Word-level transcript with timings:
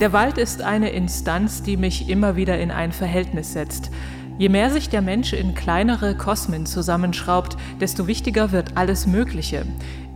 Der 0.00 0.12
Wald 0.12 0.38
ist 0.38 0.62
eine 0.62 0.90
Instanz, 0.90 1.64
die 1.64 1.76
mich 1.76 2.08
immer 2.08 2.36
wieder 2.36 2.56
in 2.60 2.70
ein 2.70 2.92
Verhältnis 2.92 3.52
setzt. 3.52 3.90
Je 4.38 4.48
mehr 4.48 4.70
sich 4.70 4.88
der 4.88 5.02
Mensch 5.02 5.32
in 5.32 5.56
kleinere 5.56 6.16
Kosmen 6.16 6.66
zusammenschraubt, 6.66 7.56
desto 7.80 8.06
wichtiger 8.06 8.52
wird 8.52 8.76
alles 8.76 9.08
Mögliche. 9.08 9.66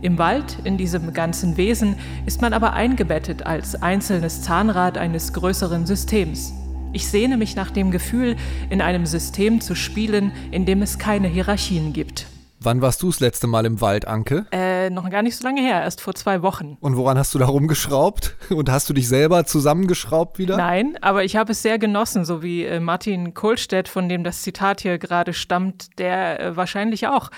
Im 0.01 0.17
Wald, 0.17 0.57
in 0.63 0.77
diesem 0.77 1.11
ganzen 1.11 1.57
Wesen, 1.57 1.97
ist 2.25 2.41
man 2.41 2.53
aber 2.53 2.71
eingebettet 2.71 3.45
als 3.45 3.75
einzelnes 3.81 4.41
Zahnrad 4.41 4.97
eines 4.97 5.33
größeren 5.33 5.85
Systems. 5.85 6.53
Ich 6.93 7.09
sehne 7.09 7.35
mich 7.35 7.57
nach 7.57 7.69
dem 7.69 7.91
Gefühl, 7.91 8.37
in 8.69 8.81
einem 8.81 9.05
System 9.05 9.59
zu 9.59 9.75
spielen, 9.75 10.31
in 10.51 10.65
dem 10.65 10.81
es 10.81 10.97
keine 10.97 11.27
Hierarchien 11.27 11.91
gibt. 11.91 12.27
Wann 12.61 12.81
warst 12.81 13.01
du 13.01 13.07
das 13.07 13.19
letzte 13.19 13.47
Mal 13.47 13.65
im 13.65 13.81
Wald, 13.81 14.07
Anke? 14.07 14.45
Äh, 14.51 14.72
noch 14.89 15.09
gar 15.09 15.21
nicht 15.21 15.35
so 15.35 15.43
lange 15.43 15.61
her, 15.61 15.81
erst 15.81 16.01
vor 16.01 16.13
zwei 16.15 16.41
Wochen. 16.41 16.77
Und 16.79 16.97
woran 16.97 17.17
hast 17.17 17.33
du 17.33 17.39
da 17.39 17.45
rumgeschraubt? 17.45 18.35
Und 18.49 18.69
hast 18.69 18.89
du 18.89 18.93
dich 18.93 19.07
selber 19.07 19.45
zusammengeschraubt 19.45 20.39
wieder? 20.39 20.57
Nein, 20.57 20.97
aber 21.01 21.23
ich 21.23 21.35
habe 21.35 21.51
es 21.51 21.61
sehr 21.61 21.79
genossen, 21.79 22.25
so 22.25 22.43
wie 22.43 22.65
äh, 22.65 22.79
Martin 22.79 23.33
Kohlstedt, 23.33 23.87
von 23.87 24.09
dem 24.09 24.23
das 24.23 24.41
Zitat 24.41 24.81
hier 24.81 24.97
gerade 24.97 25.33
stammt, 25.33 25.99
der 25.99 26.39
äh, 26.39 26.55
wahrscheinlich 26.55 27.07
auch. 27.07 27.29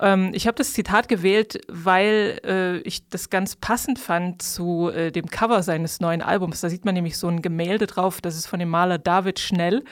Ähm, 0.00 0.30
ich 0.32 0.46
habe 0.46 0.56
das 0.56 0.72
Zitat 0.72 1.08
gewählt, 1.08 1.60
weil 1.68 2.40
äh, 2.44 2.78
ich 2.78 3.08
das 3.08 3.30
ganz 3.30 3.56
passend 3.56 3.98
fand 3.98 4.42
zu 4.42 4.90
äh, 4.90 5.10
dem 5.10 5.26
Cover 5.26 5.62
seines 5.62 6.00
neuen 6.00 6.22
Albums. 6.22 6.60
Da 6.60 6.68
sieht 6.68 6.84
man 6.84 6.94
nämlich 6.94 7.18
so 7.18 7.28
ein 7.28 7.42
Gemälde 7.42 7.86
drauf, 7.86 8.20
das 8.20 8.36
ist 8.36 8.46
von 8.46 8.58
dem 8.58 8.68
Maler 8.68 8.98
David 8.98 9.38
Schnell. 9.38 9.84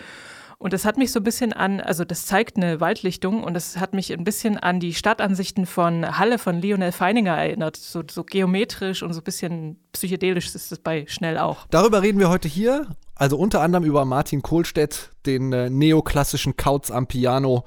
Und 0.63 0.73
das 0.73 0.85
hat 0.85 0.97
mich 0.97 1.11
so 1.11 1.19
ein 1.19 1.25
bisschen 1.25 1.53
an, 1.53 1.81
also 1.81 2.05
das 2.05 2.25
zeigt 2.25 2.57
eine 2.57 2.79
Waldlichtung 2.79 3.43
und 3.43 3.55
das 3.55 3.81
hat 3.81 3.95
mich 3.95 4.13
ein 4.13 4.23
bisschen 4.23 4.59
an 4.59 4.79
die 4.79 4.95
Stadtansichten 4.95 5.67
von 5.67 6.21
Halle 6.21 6.39
von 6.39 6.63
Lionel 6.63 6.93
Feininger 6.93 7.37
erinnert. 7.37 7.77
So, 7.77 8.05
so 8.09 8.23
geometrisch 8.23 9.03
und 9.03 9.13
so 9.13 9.23
ein 9.23 9.25
bisschen 9.25 9.81
psychedelisch 9.91 10.55
ist 10.55 10.71
das 10.71 10.79
bei 10.79 11.05
Schnell 11.09 11.37
auch. 11.37 11.67
Darüber 11.71 12.01
reden 12.03 12.21
wir 12.21 12.29
heute 12.29 12.47
hier. 12.47 12.87
Also 13.17 13.39
unter 13.39 13.61
anderem 13.61 13.83
über 13.83 14.05
Martin 14.05 14.43
Kohlstedt, 14.43 15.11
den 15.27 15.53
äh, 15.53 15.69
neoklassischen 15.69 16.57
Kauz 16.57 16.93
am 16.93 17.09
Piano 17.09 17.65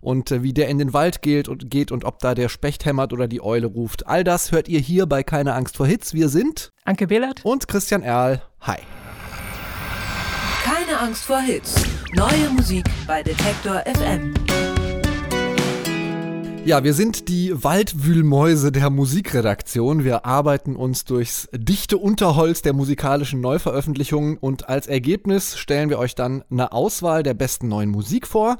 und 0.00 0.30
äh, 0.30 0.42
wie 0.42 0.54
der 0.54 0.68
in 0.68 0.78
den 0.78 0.94
Wald 0.94 1.20
geht 1.20 1.48
und, 1.48 1.70
geht 1.70 1.92
und 1.92 2.06
ob 2.06 2.18
da 2.18 2.34
der 2.34 2.48
Specht 2.48 2.86
hämmert 2.86 3.12
oder 3.12 3.28
die 3.28 3.42
Eule 3.42 3.66
ruft. 3.66 4.06
All 4.06 4.24
das 4.24 4.52
hört 4.52 4.68
ihr 4.68 4.80
hier 4.80 5.04
bei 5.04 5.22
Keine 5.22 5.52
Angst 5.52 5.76
vor 5.76 5.86
Hits. 5.86 6.14
Wir 6.14 6.30
sind 6.30 6.72
Anke 6.86 7.08
Behlert 7.08 7.44
und 7.44 7.68
Christian 7.68 8.02
Erl. 8.02 8.40
Hi. 8.62 8.78
Angst 10.98 11.26
vor 11.26 11.38
Hits. 11.38 11.76
Neue 12.14 12.50
Musik 12.56 12.84
bei 13.06 13.22
Detektor 13.22 13.84
FM. 13.86 14.34
Ja, 16.64 16.82
wir 16.82 16.92
sind 16.92 17.28
die 17.28 17.52
Waldwühlmäuse 17.62 18.72
der 18.72 18.90
Musikredaktion. 18.90 20.02
Wir 20.02 20.26
arbeiten 20.26 20.74
uns 20.74 21.04
durchs 21.04 21.48
dichte 21.52 21.98
Unterholz 21.98 22.62
der 22.62 22.72
musikalischen 22.72 23.40
Neuveröffentlichungen 23.40 24.38
und 24.38 24.68
als 24.68 24.88
Ergebnis 24.88 25.56
stellen 25.56 25.88
wir 25.88 26.00
euch 26.00 26.16
dann 26.16 26.42
eine 26.50 26.72
Auswahl 26.72 27.22
der 27.22 27.34
besten 27.34 27.68
neuen 27.68 27.90
Musik 27.90 28.26
vor 28.26 28.56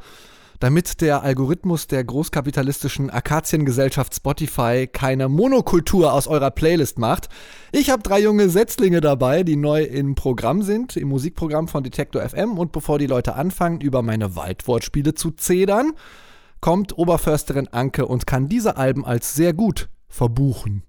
damit 0.61 1.01
der 1.01 1.23
Algorithmus 1.23 1.87
der 1.87 2.05
großkapitalistischen 2.05 3.11
Akaziengesellschaft 3.11 4.15
Spotify 4.15 4.89
keine 4.91 5.29
Monokultur 5.29 6.13
aus 6.13 6.27
eurer 6.27 6.51
Playlist 6.51 6.99
macht. 6.99 7.29
Ich 7.73 7.91
habe 7.91 8.03
drei 8.03 8.21
junge 8.21 8.49
Setzlinge 8.49 9.01
dabei, 9.01 9.43
die 9.43 9.57
neu 9.57 9.83
im 9.83 10.15
Programm 10.15 10.63
sind, 10.63 10.97
im 10.97 11.09
Musikprogramm 11.09 11.69
von 11.69 11.85
Detektor 11.85 12.23
FM. 12.29 12.59
Und 12.59 12.73
bevor 12.73 12.99
die 12.99 13.07
Leute 13.07 13.35
anfangen, 13.35 13.81
über 13.81 14.03
meine 14.03 14.37
Waldwortspiele 14.37 15.15
zu 15.15 15.31
zedern, 15.31 15.93
kommt 16.61 16.97
Oberförsterin 16.99 17.69
Anke 17.69 18.07
und 18.07 18.27
kann 18.27 18.49
diese 18.49 18.77
Alben 18.77 19.05
als 19.05 19.35
sehr 19.35 19.53
gut 19.53 19.89
verbuchen. 20.09 20.83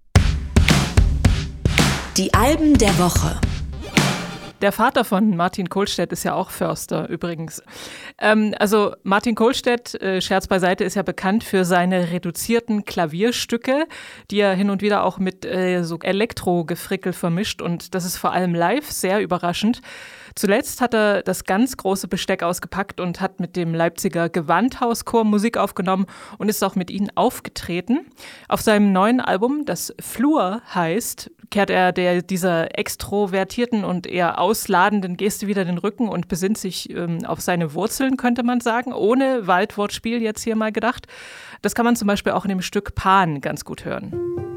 Die 2.18 2.34
Alben 2.34 2.78
der 2.78 2.98
Woche. 2.98 3.40
Der 4.62 4.72
Vater 4.74 5.06
von 5.06 5.38
Martin 5.38 5.70
Kohlstedt 5.70 6.12
ist 6.12 6.24
ja 6.24 6.34
auch 6.34 6.50
Förster 6.50 7.08
übrigens. 7.08 7.64
Ähm, 8.18 8.54
also 8.60 8.94
Martin 9.04 9.36
Kohlstedt, 9.36 9.96
äh, 10.02 10.22
Scherz 10.22 10.48
beiseite, 10.48 10.84
ist 10.84 10.96
ja 10.96 11.04
bekannt 11.04 11.44
für 11.44 11.64
seine 11.64 12.12
reduzierten 12.12 12.84
Klavierstücke, 12.84 13.88
die 14.32 14.40
er 14.40 14.54
hin 14.54 14.70
und 14.70 14.82
wieder 14.82 15.04
auch 15.04 15.18
mit 15.18 15.46
äh, 15.46 15.84
so 15.84 15.98
Elektro-Gefrickel 16.00 17.14
vermischt 17.14 17.62
und 17.62 17.96
das 17.96 18.04
ist 18.04 18.18
vor 18.18 18.34
allem 18.34 18.54
live 18.54 18.92
sehr 18.92 19.22
überraschend. 19.22 19.82
Zuletzt 20.40 20.80
hat 20.80 20.94
er 20.94 21.22
das 21.22 21.44
ganz 21.44 21.76
große 21.76 22.08
Besteck 22.08 22.44
ausgepackt 22.44 23.02
und 23.02 23.20
hat 23.20 23.42
mit 23.42 23.58
dem 23.58 23.74
Leipziger 23.74 24.30
Gewandhauschor 24.30 25.26
Musik 25.26 25.58
aufgenommen 25.58 26.06
und 26.38 26.48
ist 26.48 26.64
auch 26.64 26.76
mit 26.78 26.90
ihnen 26.90 27.10
aufgetreten. 27.16 28.06
Auf 28.48 28.62
seinem 28.62 28.94
neuen 28.94 29.20
Album, 29.20 29.66
das 29.66 29.94
Flur 30.00 30.62
heißt, 30.74 31.30
kehrt 31.52 31.70
er 31.70 31.92
der, 31.92 32.22
dieser 32.22 32.80
extrovertierten 32.80 33.84
und 33.84 34.08
eher 34.08 34.40
ausladenden 34.40 35.18
Geste 35.18 35.48
wieder 35.48 35.66
den 35.66 35.78
Rücken 35.78 36.08
und 36.08 36.30
besinnt 36.30 36.58
sich 36.58 36.90
ähm, 36.90 37.26
auf 37.26 37.42
seine 37.42 37.74
Wurzeln, 37.74 38.16
könnte 38.16 38.44
man 38.44 38.62
sagen, 38.62 38.94
ohne 38.94 39.46
Waldwortspiel 39.46 40.22
jetzt 40.22 40.46
hier 40.46 40.56
mal 40.56 40.72
gedacht. 40.72 41.08
Das 41.62 41.76
kann 41.76 41.84
man 41.84 41.98
zum 41.98 42.08
Beispiel 42.08 42.32
auch 42.32 42.46
in 42.46 42.50
dem 42.50 42.62
Stück 42.62 42.96
Pan 42.96 43.42
ganz 43.42 43.66
gut 43.66 43.84
hören. 43.84 44.49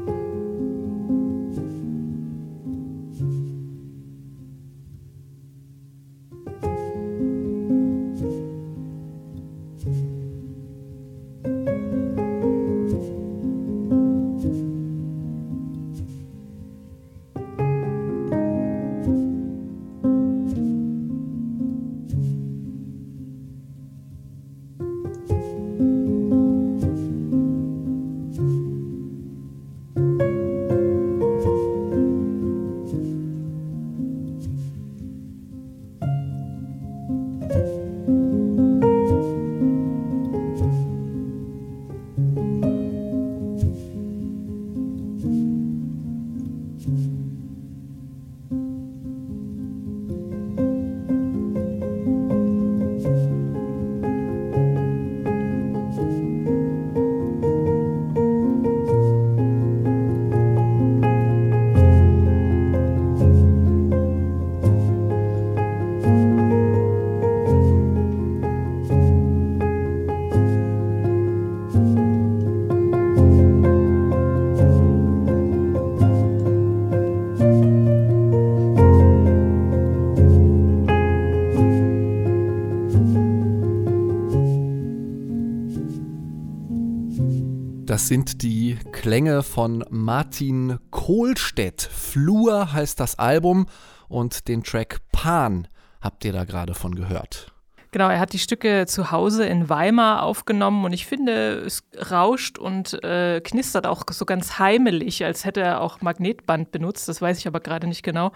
Das 88.03 88.09
sind 88.09 88.41
die 88.41 88.77
Klänge 88.91 89.43
von 89.43 89.85
Martin 89.89 90.77
Kohlstedt. 90.91 91.81
Flur 91.81 92.73
heißt 92.73 92.99
das 92.99 93.17
Album 93.17 93.67
und 94.09 94.49
den 94.49 94.61
Track 94.61 94.97
Pan 95.13 95.69
habt 96.01 96.25
ihr 96.25 96.33
da 96.33 96.43
gerade 96.43 96.73
von 96.73 96.95
gehört. 96.95 97.53
Genau, 97.93 98.09
er 98.09 98.19
hat 98.19 98.33
die 98.33 98.39
Stücke 98.39 98.87
zu 98.87 99.11
Hause 99.11 99.45
in 99.45 99.69
Weimar 99.69 100.23
aufgenommen 100.23 100.83
und 100.83 100.91
ich 100.91 101.05
finde, 101.05 101.63
es 101.65 101.83
rauscht 102.11 102.57
und 102.57 103.01
äh, 103.05 103.39
knistert 103.39 103.87
auch 103.87 104.03
so 104.09 104.25
ganz 104.25 104.59
heimelig, 104.59 105.23
als 105.23 105.45
hätte 105.45 105.61
er 105.61 105.79
auch 105.79 106.01
Magnetband 106.01 106.71
benutzt. 106.71 107.07
Das 107.07 107.21
weiß 107.21 107.37
ich 107.37 107.47
aber 107.47 107.61
gerade 107.61 107.87
nicht 107.87 108.03
genau. 108.03 108.33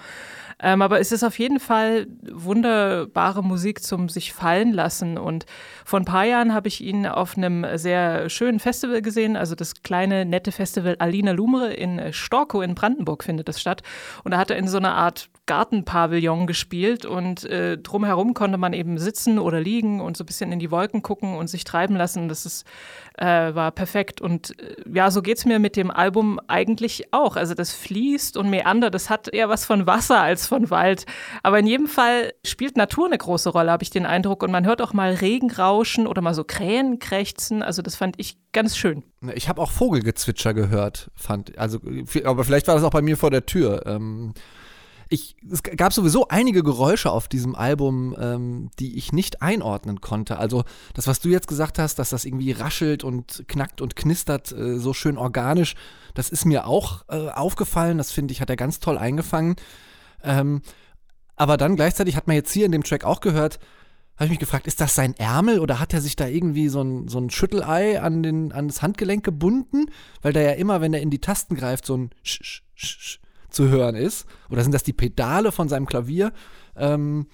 Ähm, 0.60 0.82
aber 0.82 1.00
es 1.00 1.12
ist 1.12 1.24
auf 1.24 1.38
jeden 1.38 1.60
Fall 1.60 2.08
wunderbare 2.24 3.44
Musik 3.44 3.84
zum 3.84 4.10
sich 4.10 4.34
fallen 4.34 4.74
lassen. 4.74 5.18
Und 5.18 5.46
vor 5.86 6.00
ein 6.00 6.06
paar 6.06 6.26
Jahren 6.26 6.54
habe 6.54 6.68
ich 6.68 6.82
ihn 6.82 7.06
auf 7.06 7.38
einem 7.38 7.66
sehr 7.78 8.30
schönen 8.30 8.60
Festival 8.60 9.02
gesehen, 9.02 9.36
also 9.36 9.56
das 9.56 9.84
kleine, 9.84 10.26
nette 10.26 10.52
Festival 10.52 10.96
Alina 11.00 11.32
Lumre 11.32 11.74
in 11.74 12.12
Storkow 12.12 12.64
in 12.64 12.76
Brandenburg 12.76 13.24
findet 13.24 13.48
das 13.48 13.62
statt. 13.62 13.84
Und 14.24 14.32
da 14.32 14.38
hat 14.38 14.50
er 14.50 14.58
in 14.58 14.68
so 14.68 14.78
einer 14.78 14.96
Art 14.96 15.30
Gartenpavillon 15.48 16.46
gespielt 16.46 17.06
und 17.06 17.44
äh, 17.46 17.78
drumherum 17.78 18.36
konnte 18.36 18.58
man 18.58 18.74
eben 18.74 19.00
sitzen 19.00 19.40
oder 19.40 19.60
liegen 19.60 20.00
und 20.02 20.16
so 20.16 20.24
ein 20.24 20.28
bisschen 20.28 20.52
in 20.52 20.60
die 20.60 20.70
Wolken 20.70 21.02
gucken 21.02 21.36
und 21.36 21.48
sich 21.48 21.64
treiben 21.64 21.96
lassen. 21.96 22.30
Das 22.30 22.46
ist, 22.46 22.66
äh, 23.18 23.26
war 23.26 23.72
perfekt. 23.72 24.22
Und 24.22 24.60
äh, 24.62 24.76
ja, 24.94 25.10
so 25.10 25.22
geht 25.22 25.40
es 25.40 25.46
mir 25.46 25.58
mit 25.58 25.76
dem 25.76 25.90
Album 25.90 26.40
eigentlich 26.48 27.14
auch. 27.14 27.38
Also 27.38 27.56
das 27.56 27.72
fließt 27.72 28.38
und 28.38 28.50
meandert. 28.50 28.94
Das 28.94 29.10
hat 29.10 29.34
eher 29.34 29.50
was 29.50 29.66
von 29.66 29.88
Wasser 29.88 30.22
als 30.22 30.48
von 30.48 30.70
Wald. 30.70 31.06
Aber 31.44 31.58
in 31.58 31.66
jedem 31.66 31.88
Fall 31.88 32.34
spielt 32.46 32.78
Natur 32.78 33.08
eine 33.08 33.18
große 33.18 33.50
Rolle, 33.50 33.72
habe 33.72 33.84
ich 33.84 33.90
den 33.90 34.06
Eindruck. 34.06 34.44
Und 34.44 34.52
man 34.52 34.66
hört 34.66 34.82
auch 34.82 34.94
mal 34.94 35.14
Regen 35.14 35.50
rauschen 35.50 36.06
oder 36.06 36.22
mal 36.22 36.34
so 36.34 36.44
Krähen 36.44 37.00
krächzen. 37.00 37.64
Also 37.64 37.82
das 37.82 37.96
fand 37.96 38.20
ich 38.20 38.38
ganz 38.52 38.78
schön. 38.78 39.04
Ich 39.34 39.48
habe 39.48 39.62
auch 39.62 39.72
Vogelgezwitscher 39.72 40.54
gehört, 40.54 41.10
fand. 41.16 41.58
Also, 41.58 41.80
aber 42.26 42.44
vielleicht 42.44 42.68
war 42.68 42.76
das 42.76 42.84
auch 42.84 42.92
bei 42.92 43.02
mir 43.02 43.16
vor 43.16 43.32
der 43.32 43.46
Tür. 43.46 43.86
Ähm, 43.86 44.34
ich, 45.10 45.36
es 45.50 45.64
gab 45.64 45.94
sowieso 45.94 46.28
einige 46.28 46.64
Geräusche 46.64 47.12
auf 47.12 47.28
diesem 47.28 47.56
Album, 47.56 48.16
ähm, 48.20 48.70
die 48.80 48.98
ich 48.98 49.14
nicht 49.14 49.42
einordnen 49.42 50.02
konnte. 50.02 50.38
Also 50.38 50.64
das, 50.94 51.08
was 51.08 51.20
du 51.20 51.30
jetzt 51.30 51.48
gesagt 51.48 51.80
hast, 51.80 52.00
dass 52.00 52.10
das 52.10 52.26
irgendwie 52.26 52.52
raschelt 52.52 53.04
und 53.04 53.46
knackt 53.48 53.82
und 53.82 53.96
knistert, 53.96 54.52
äh, 54.52 54.80
so 54.80 54.94
schön 54.94 55.18
organisch, 55.18 55.76
das 56.14 56.30
ist 56.30 56.46
mir 56.46 56.68
auch 56.68 57.06
äh, 57.10 57.30
aufgefallen. 57.30 57.98
Das 57.98 58.12
finde 58.12 58.34
ich, 58.34 58.42
hat 58.42 58.50
er 58.50 58.56
ganz 58.58 58.80
toll 58.80 58.98
eingefangen. 58.98 59.56
Ähm, 60.24 60.62
aber 61.36 61.58
dann 61.58 61.76
gleichzeitig 61.76 62.16
hat 62.16 62.28
man 62.28 62.36
jetzt 62.36 62.52
hier 62.52 62.66
in 62.66 62.72
dem 62.72 62.84
Track 62.84 63.04
auch 63.04 63.22
gehört, 63.22 63.60
habe 64.16 64.26
ich 64.26 64.32
mich 64.32 64.40
gefragt, 64.40 64.66
ist 64.66 64.82
das 64.82 64.96
sein 64.96 65.14
Ärmel 65.18 65.60
oder 65.60 65.80
hat 65.80 65.94
er 65.94 66.02
sich 66.02 66.16
da 66.16 66.28
irgendwie 66.28 66.70
so 66.70 66.82
ein, 66.82 67.08
so 67.08 67.20
ein 67.20 67.30
Schüttelei 67.30 68.02
an, 68.02 68.24
den, 68.24 68.52
an 68.52 68.68
das 68.68 68.82
Handgelenk 68.82 69.24
gebunden? 69.24 69.92
Weil 70.24 70.34
da 70.34 70.42
ja 70.42 70.54
immer, 70.54 70.82
wenn 70.82 70.94
er 70.94 71.02
in 71.02 71.12
die 71.12 71.22
Tasten 71.22 71.56
greift, 71.56 71.86
so 71.86 71.96
ein 71.96 72.10
Sch, 72.24 72.40
Sch, 72.42 72.64
Sch, 72.76 73.20
zu 73.50 73.70
hören 73.70 73.96
ist. 73.96 74.26
Oder 74.50 74.64
sind 74.64 74.74
das 74.74 74.84
die 74.84 74.94
Pedale 74.94 75.52
von 75.52 75.70
seinem 75.70 75.86
Klavier? 75.86 76.32
Ähm, 76.76 77.28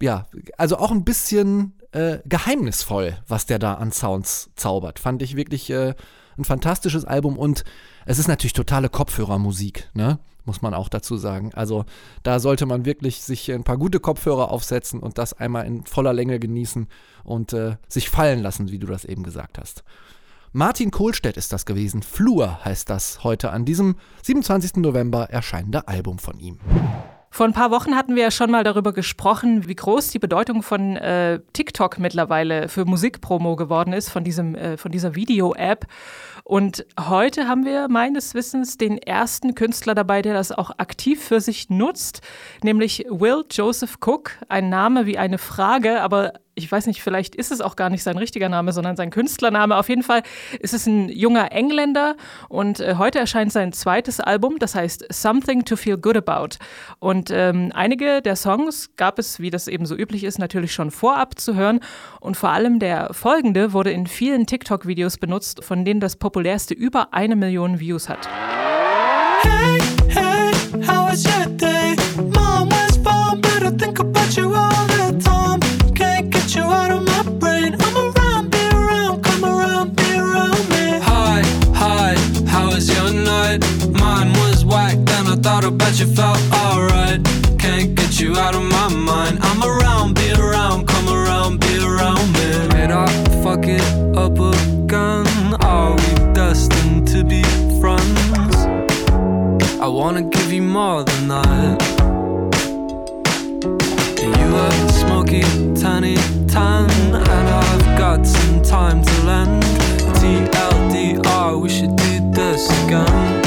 ja, 0.00 0.26
also 0.58 0.78
auch 0.78 0.90
ein 0.90 1.04
bisschen 1.04 1.74
äh, 1.92 2.18
geheimnisvoll, 2.24 3.18
was 3.28 3.46
der 3.46 3.58
da 3.58 3.74
an 3.74 3.92
Sounds 3.92 4.50
zaubert. 4.56 4.98
Fand 4.98 5.22
ich 5.22 5.36
wirklich 5.36 5.70
äh, 5.70 5.94
ein 6.36 6.44
fantastisches 6.44 7.04
Album 7.04 7.38
und 7.38 7.64
es 8.06 8.18
ist 8.18 8.28
natürlich 8.28 8.54
totale 8.54 8.88
Kopfhörermusik, 8.88 9.88
ne? 9.94 10.18
Muss 10.44 10.60
man 10.60 10.74
auch 10.74 10.88
dazu 10.88 11.16
sagen. 11.16 11.52
Also 11.54 11.84
da 12.24 12.40
sollte 12.40 12.66
man 12.66 12.84
wirklich 12.84 13.22
sich 13.22 13.52
ein 13.52 13.62
paar 13.62 13.78
gute 13.78 14.00
Kopfhörer 14.00 14.50
aufsetzen 14.50 14.98
und 14.98 15.16
das 15.16 15.34
einmal 15.34 15.66
in 15.66 15.84
voller 15.84 16.12
Länge 16.12 16.40
genießen 16.40 16.88
und 17.22 17.52
äh, 17.52 17.76
sich 17.86 18.10
fallen 18.10 18.40
lassen, 18.40 18.72
wie 18.72 18.80
du 18.80 18.88
das 18.88 19.04
eben 19.04 19.22
gesagt 19.22 19.56
hast. 19.58 19.84
Martin 20.54 20.90
Kohlstedt 20.90 21.38
ist 21.38 21.50
das 21.54 21.64
gewesen. 21.64 22.02
Flur 22.02 22.62
heißt 22.62 22.90
das 22.90 23.24
heute 23.24 23.52
an 23.52 23.64
diesem 23.64 23.96
27. 24.22 24.76
November 24.76 25.30
erscheinende 25.30 25.88
Album 25.88 26.18
von 26.18 26.38
ihm. 26.38 26.58
Vor 27.30 27.46
ein 27.46 27.54
paar 27.54 27.70
Wochen 27.70 27.96
hatten 27.96 28.14
wir 28.14 28.24
ja 28.24 28.30
schon 28.30 28.50
mal 28.50 28.62
darüber 28.62 28.92
gesprochen, 28.92 29.66
wie 29.66 29.74
groß 29.74 30.10
die 30.10 30.18
Bedeutung 30.18 30.62
von 30.62 30.98
äh, 30.98 31.40
TikTok 31.54 31.98
mittlerweile 31.98 32.68
für 32.68 32.84
Musikpromo 32.84 33.56
geworden 33.56 33.94
ist, 33.94 34.10
von, 34.10 34.24
diesem, 34.24 34.54
äh, 34.54 34.76
von 34.76 34.92
dieser 34.92 35.14
Video-App. 35.14 35.86
Und 36.52 36.84
heute 37.00 37.48
haben 37.48 37.64
wir 37.64 37.88
meines 37.88 38.34
Wissens 38.34 38.76
den 38.76 38.98
ersten 38.98 39.54
Künstler 39.54 39.94
dabei, 39.94 40.20
der 40.20 40.34
das 40.34 40.52
auch 40.52 40.70
aktiv 40.76 41.24
für 41.24 41.40
sich 41.40 41.70
nutzt, 41.70 42.20
nämlich 42.62 43.06
Will 43.08 43.44
Joseph 43.50 43.96
Cook. 44.04 44.32
Ein 44.50 44.68
Name 44.68 45.06
wie 45.06 45.16
eine 45.16 45.38
Frage, 45.38 46.02
aber 46.02 46.34
ich 46.54 46.70
weiß 46.70 46.86
nicht, 46.86 47.02
vielleicht 47.02 47.34
ist 47.34 47.50
es 47.50 47.60
auch 47.60 47.76
gar 47.76 47.88
nicht 47.88 48.02
sein 48.02 48.18
richtiger 48.18 48.48
Name, 48.48 48.72
sondern 48.72 48.96
sein 48.96 49.10
Künstlername. 49.10 49.76
Auf 49.76 49.88
jeden 49.88 50.02
Fall 50.02 50.22
ist 50.60 50.74
es 50.74 50.86
ein 50.86 51.08
junger 51.08 51.50
Engländer 51.52 52.16
und 52.48 52.80
äh, 52.80 52.96
heute 52.98 53.18
erscheint 53.18 53.52
sein 53.52 53.72
zweites 53.72 54.20
Album, 54.20 54.58
das 54.58 54.74
heißt 54.74 55.06
Something 55.10 55.64
to 55.64 55.76
Feel 55.76 55.96
Good 55.96 56.16
About. 56.16 56.56
Und 56.98 57.30
ähm, 57.30 57.72
einige 57.74 58.20
der 58.20 58.36
Songs 58.36 58.90
gab 58.96 59.18
es, 59.18 59.40
wie 59.40 59.50
das 59.50 59.66
eben 59.66 59.86
so 59.86 59.96
üblich 59.96 60.24
ist, 60.24 60.38
natürlich 60.38 60.74
schon 60.74 60.90
vorab 60.90 61.40
zu 61.40 61.54
hören. 61.54 61.80
Und 62.20 62.36
vor 62.36 62.50
allem 62.50 62.78
der 62.78 63.14
folgende 63.14 63.72
wurde 63.72 63.90
in 63.90 64.06
vielen 64.06 64.46
TikTok-Videos 64.46 65.16
benutzt, 65.16 65.64
von 65.64 65.86
denen 65.86 66.00
das 66.00 66.16
populärste 66.42 66.74
über 66.74 67.14
eine 67.14 67.36
Million 67.36 67.78
Views 67.78 68.08
hat. 68.08 68.28
Hey, 69.42 69.78
hey, 70.08 70.50
how 70.84 71.06
was 71.08 71.24
your 71.24 71.46
day? 71.56 71.94
Mom 72.34 72.68
was 72.68 72.98
born, 72.98 73.40
but 73.40 73.62
I 73.62 73.70
think 73.78 74.00
about 74.00 74.36
you 74.36 74.52
all. 74.52 74.72
thought 85.42 85.64
about 85.64 85.98
you 85.98 86.06
felt 86.06 86.38
alright. 86.52 87.20
Can't 87.58 87.94
get 87.94 88.20
you 88.20 88.36
out 88.36 88.54
of 88.54 88.62
my 88.62 88.88
mind. 88.88 89.38
I'm 89.42 89.62
around, 89.62 90.14
be 90.14 90.32
around, 90.32 90.86
come 90.86 91.08
around, 91.08 91.60
be 91.60 91.78
around 91.78 92.32
me. 92.32 92.68
Did 92.68 92.90
I 92.90 93.06
fuck 93.42 93.66
it 93.66 94.11
wanna 99.92 100.22
give 100.22 100.52
you 100.52 100.62
more 100.62 101.04
than 101.04 101.28
that. 101.28 101.82
You 104.22 104.56
a 104.56 104.88
smoky, 104.90 105.42
tiny 105.74 106.16
tan, 106.48 106.88
and 107.14 107.48
I've 107.48 107.98
got 107.98 108.26
some 108.26 108.62
time 108.62 109.02
to 109.04 109.22
lend. 109.24 109.62
TLDR, 110.18 111.60
we 111.60 111.68
should 111.68 111.94
do 111.96 112.30
this 112.32 112.70
again. 112.84 113.41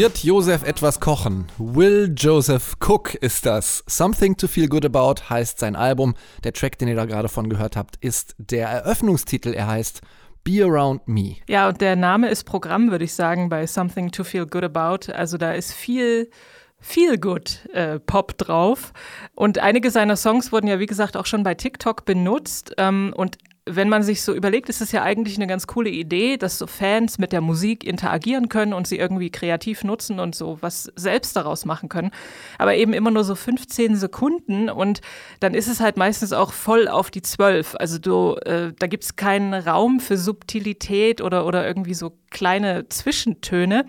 Wird 0.00 0.24
Josef 0.24 0.62
etwas 0.62 0.98
kochen? 0.98 1.44
Will 1.58 2.14
Joseph 2.16 2.76
Cook 2.80 3.12
ist 3.16 3.44
das. 3.44 3.84
Something 3.86 4.34
to 4.34 4.48
Feel 4.48 4.66
Good 4.66 4.86
About 4.86 5.28
heißt 5.28 5.58
sein 5.58 5.76
Album. 5.76 6.14
Der 6.42 6.54
Track, 6.54 6.78
den 6.78 6.88
ihr 6.88 6.96
da 6.96 7.04
gerade 7.04 7.28
von 7.28 7.50
gehört 7.50 7.76
habt, 7.76 7.96
ist 7.96 8.34
der 8.38 8.66
Eröffnungstitel. 8.68 9.52
Er 9.52 9.66
heißt 9.66 10.00
Be 10.42 10.64
Around 10.64 11.06
Me. 11.06 11.36
Ja, 11.48 11.68
und 11.68 11.82
der 11.82 11.96
Name 11.96 12.30
ist 12.30 12.44
Programm, 12.44 12.90
würde 12.90 13.04
ich 13.04 13.12
sagen, 13.12 13.50
bei 13.50 13.66
Something 13.66 14.10
to 14.10 14.24
Feel 14.24 14.46
Good 14.46 14.64
About. 14.64 15.12
Also 15.12 15.36
da 15.36 15.52
ist 15.52 15.74
viel 15.74 16.30
viel 16.78 17.18
good 17.18 17.68
äh, 17.74 17.98
Pop 18.00 18.38
drauf. 18.38 18.94
Und 19.34 19.58
einige 19.58 19.90
seiner 19.90 20.16
Songs 20.16 20.50
wurden 20.50 20.66
ja, 20.66 20.78
wie 20.78 20.86
gesagt, 20.86 21.14
auch 21.14 21.26
schon 21.26 21.42
bei 21.42 21.54
TikTok 21.54 22.06
benutzt. 22.06 22.72
Ähm, 22.78 23.12
und 23.14 23.36
wenn 23.76 23.88
man 23.88 24.02
sich 24.02 24.22
so 24.22 24.34
überlegt, 24.34 24.68
ist 24.68 24.80
es 24.80 24.92
ja 24.92 25.02
eigentlich 25.02 25.36
eine 25.36 25.46
ganz 25.46 25.66
coole 25.66 25.90
Idee, 25.90 26.36
dass 26.36 26.58
so 26.58 26.66
Fans 26.66 27.18
mit 27.18 27.32
der 27.32 27.40
Musik 27.40 27.84
interagieren 27.84 28.48
können 28.48 28.72
und 28.72 28.86
sie 28.86 28.98
irgendwie 28.98 29.30
kreativ 29.30 29.84
nutzen 29.84 30.20
und 30.20 30.34
so 30.34 30.58
was 30.60 30.92
selbst 30.96 31.36
daraus 31.36 31.64
machen 31.64 31.88
können. 31.88 32.10
Aber 32.58 32.74
eben 32.74 32.92
immer 32.92 33.10
nur 33.10 33.24
so 33.24 33.34
15 33.34 33.96
Sekunden 33.96 34.68
und 34.68 35.00
dann 35.40 35.54
ist 35.54 35.68
es 35.68 35.80
halt 35.80 35.96
meistens 35.96 36.32
auch 36.32 36.52
voll 36.52 36.88
auf 36.88 37.10
die 37.10 37.22
12. 37.22 37.76
Also 37.78 37.98
du, 37.98 38.34
äh, 38.44 38.72
da 38.78 38.86
gibt 38.86 39.04
es 39.04 39.16
keinen 39.16 39.54
Raum 39.54 40.00
für 40.00 40.16
Subtilität 40.16 41.20
oder, 41.20 41.46
oder 41.46 41.66
irgendwie 41.66 41.94
so 41.94 42.12
kleine 42.30 42.88
Zwischentöne. 42.88 43.84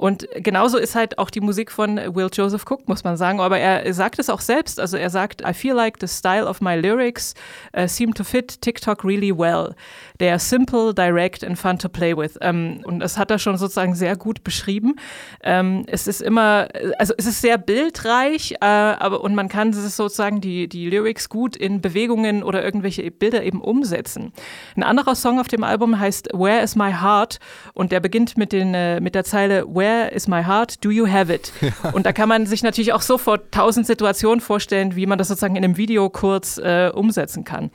Und 0.00 0.26
genauso 0.34 0.78
ist 0.78 0.94
halt 0.94 1.18
auch 1.18 1.28
die 1.28 1.42
Musik 1.42 1.70
von 1.70 1.96
Will 1.96 2.30
Joseph 2.32 2.64
Cook, 2.66 2.88
muss 2.88 3.04
man 3.04 3.18
sagen. 3.18 3.38
Aber 3.38 3.58
er 3.58 3.92
sagt 3.92 4.18
es 4.18 4.30
auch 4.30 4.40
selbst. 4.40 4.80
Also 4.80 4.96
er 4.96 5.10
sagt, 5.10 5.42
I 5.46 5.52
feel 5.52 5.74
like 5.74 5.98
the 6.00 6.08
style 6.08 6.46
of 6.46 6.62
my 6.62 6.74
lyrics 6.74 7.34
uh, 7.76 7.86
seem 7.86 8.14
to 8.14 8.24
fit 8.24 8.62
TikTok 8.62 9.04
really 9.10 9.36
well. 9.36 9.74
They 10.18 10.28
are 10.28 10.38
simple, 10.38 10.92
direct 10.92 11.42
and 11.42 11.58
fun 11.58 11.78
to 11.78 11.88
play 11.88 12.16
with. 12.16 12.38
Ähm, 12.40 12.80
und 12.84 13.00
das 13.00 13.16
hat 13.16 13.30
er 13.30 13.38
schon 13.38 13.56
sozusagen 13.56 13.94
sehr 13.94 14.16
gut 14.16 14.44
beschrieben. 14.44 14.96
Ähm, 15.42 15.84
es 15.86 16.06
ist 16.06 16.20
immer, 16.20 16.68
also 16.98 17.14
es 17.16 17.26
ist 17.26 17.40
sehr 17.40 17.58
bildreich, 17.58 18.52
äh, 18.60 18.64
aber 18.64 19.22
und 19.22 19.34
man 19.34 19.48
kann 19.48 19.72
sozusagen 19.72 20.40
die, 20.40 20.68
die 20.68 20.90
Lyrics 20.90 21.28
gut 21.28 21.56
in 21.56 21.80
Bewegungen 21.80 22.42
oder 22.42 22.62
irgendwelche 22.62 23.10
Bilder 23.10 23.42
eben 23.42 23.60
umsetzen. 23.60 24.32
Ein 24.76 24.82
anderer 24.82 25.14
Song 25.14 25.40
auf 25.40 25.48
dem 25.48 25.64
Album 25.64 25.98
heißt 25.98 26.28
Where 26.34 26.62
is 26.62 26.76
my 26.76 26.92
heart? 26.92 27.38
Und 27.72 27.92
der 27.92 28.00
beginnt 28.00 28.36
mit, 28.36 28.52
den, 28.52 28.74
äh, 28.74 29.00
mit 29.00 29.14
der 29.14 29.24
Zeile 29.24 29.64
Where 29.66 30.10
is 30.10 30.28
my 30.28 30.44
heart? 30.44 30.84
Do 30.84 30.90
you 30.90 31.08
have 31.08 31.32
it? 31.32 31.52
Ja. 31.60 31.90
Und 31.92 32.06
da 32.06 32.12
kann 32.12 32.28
man 32.28 32.46
sich 32.46 32.62
natürlich 32.62 32.92
auch 32.92 33.02
sofort 33.02 33.52
tausend 33.52 33.86
Situationen 33.86 34.40
vorstellen, 34.40 34.96
wie 34.96 35.06
man 35.06 35.18
das 35.18 35.28
sozusagen 35.28 35.56
in 35.56 35.64
einem 35.64 35.76
Video 35.76 36.10
kurz 36.10 36.58
äh, 36.58 36.90
umsetzen 36.92 37.44
kann. 37.44 37.70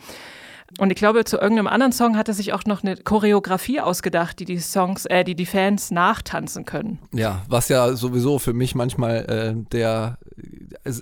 Und 0.78 0.92
ich 0.92 0.98
glaube, 0.98 1.24
zu 1.24 1.38
irgendeinem 1.38 1.68
anderen 1.68 1.94
Song 1.94 2.18
hat 2.18 2.28
er 2.28 2.34
sich 2.34 2.52
auch 2.52 2.66
noch 2.66 2.84
eine 2.84 2.98
Choreografie 2.98 3.80
ausgedacht, 3.80 4.40
die 4.40 4.46
die 4.46 4.60
Songs, 4.60 5.06
äh, 5.06 5.24
die 5.24 5.36
die 5.36 5.46
Fans 5.46 5.90
nachtanzen 5.92 6.66
können. 6.66 7.00
Ja, 7.14 7.44
was 7.48 7.70
ja 7.70 7.94
sowieso 7.94 8.40
für 8.40 8.54
mich 8.54 8.76
manchmal 8.76 9.26
äh, 9.26 9.70
der 9.72 10.18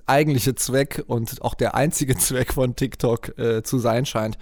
eigentliche 0.06 0.56
Zweck 0.56 1.04
und 1.08 1.42
auch 1.42 1.56
der 1.56 1.76
einzige 1.76 2.16
Zweck 2.18 2.54
von 2.54 2.76
TikTok 2.76 3.38
äh, 3.38 3.64
zu 3.64 3.80
sein 3.80 4.06
scheint. 4.06 4.38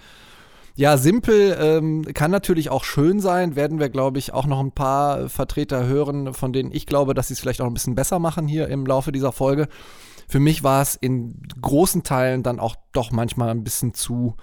Ja, 0.74 0.96
simpel 0.96 1.56
ähm, 1.60 2.02
kann 2.14 2.30
natürlich 2.30 2.70
auch 2.70 2.84
schön 2.84 3.20
sein. 3.20 3.56
Werden 3.56 3.78
wir, 3.78 3.90
glaube 3.90 4.18
ich, 4.18 4.32
auch 4.32 4.46
noch 4.46 4.60
ein 4.60 4.72
paar 4.72 5.28
Vertreter 5.28 5.86
hören, 5.86 6.32
von 6.32 6.52
denen 6.52 6.72
ich 6.72 6.86
glaube, 6.86 7.12
dass 7.12 7.28
sie 7.28 7.34
es 7.34 7.40
vielleicht 7.40 7.60
auch 7.60 7.66
ein 7.66 7.74
bisschen 7.74 7.94
besser 7.94 8.18
machen 8.18 8.48
hier 8.48 8.68
im 8.68 8.86
Laufe 8.86 9.12
dieser 9.12 9.32
Folge. 9.32 9.68
Für 10.28 10.40
mich 10.40 10.62
war 10.62 10.80
es 10.80 10.94
in 10.94 11.42
großen 11.60 12.04
Teilen 12.04 12.42
dann 12.42 12.58
auch 12.58 12.76
doch 12.92 13.10
manchmal 13.10 13.50
ein 13.50 13.64
bisschen 13.64 13.92
zu 13.92 14.36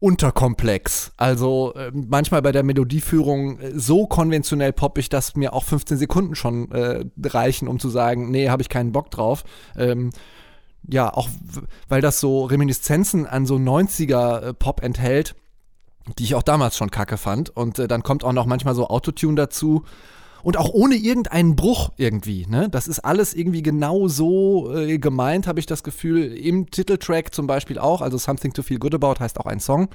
unterkomplex. 0.00 1.12
Also 1.16 1.74
äh, 1.74 1.90
manchmal 1.92 2.42
bei 2.42 2.52
der 2.52 2.62
Melodieführung 2.62 3.58
äh, 3.58 3.72
so 3.78 4.06
konventionell 4.06 4.72
poppig, 4.72 5.08
dass 5.08 5.34
mir 5.34 5.52
auch 5.52 5.64
15 5.64 5.96
Sekunden 5.96 6.34
schon 6.34 6.70
äh, 6.70 7.04
reichen, 7.24 7.68
um 7.68 7.78
zu 7.78 7.88
sagen, 7.88 8.30
nee, 8.30 8.48
habe 8.48 8.62
ich 8.62 8.68
keinen 8.68 8.92
Bock 8.92 9.10
drauf. 9.10 9.44
Ähm, 9.76 10.10
ja, 10.86 11.12
auch 11.12 11.28
weil 11.88 12.00
das 12.00 12.20
so 12.20 12.44
Reminiszenzen 12.44 13.26
an 13.26 13.46
so 13.46 13.56
90er 13.56 14.40
äh, 14.40 14.54
Pop 14.54 14.82
enthält, 14.82 15.34
die 16.18 16.24
ich 16.24 16.34
auch 16.34 16.42
damals 16.42 16.76
schon 16.76 16.90
kacke 16.90 17.16
fand. 17.16 17.50
Und 17.50 17.78
äh, 17.78 17.88
dann 17.88 18.02
kommt 18.02 18.24
auch 18.24 18.32
noch 18.32 18.46
manchmal 18.46 18.74
so 18.74 18.88
Autotune 18.88 19.34
dazu. 19.34 19.84
Und 20.42 20.56
auch 20.56 20.70
ohne 20.70 20.94
irgendeinen 20.94 21.56
Bruch 21.56 21.90
irgendwie. 21.96 22.46
Ne? 22.46 22.68
Das 22.70 22.88
ist 22.88 23.00
alles 23.00 23.34
irgendwie 23.34 23.62
genau 23.62 24.08
so 24.08 24.74
äh, 24.74 24.98
gemeint, 24.98 25.46
habe 25.46 25.60
ich 25.60 25.66
das 25.66 25.82
Gefühl. 25.82 26.32
Im 26.32 26.70
Titeltrack 26.70 27.34
zum 27.34 27.46
Beispiel 27.46 27.78
auch. 27.78 28.00
Also 28.02 28.18
Something 28.18 28.52
to 28.52 28.62
Feel 28.62 28.78
Good 28.78 28.94
About 28.94 29.20
heißt 29.20 29.38
auch 29.40 29.46
ein 29.46 29.60
Song. 29.60 29.88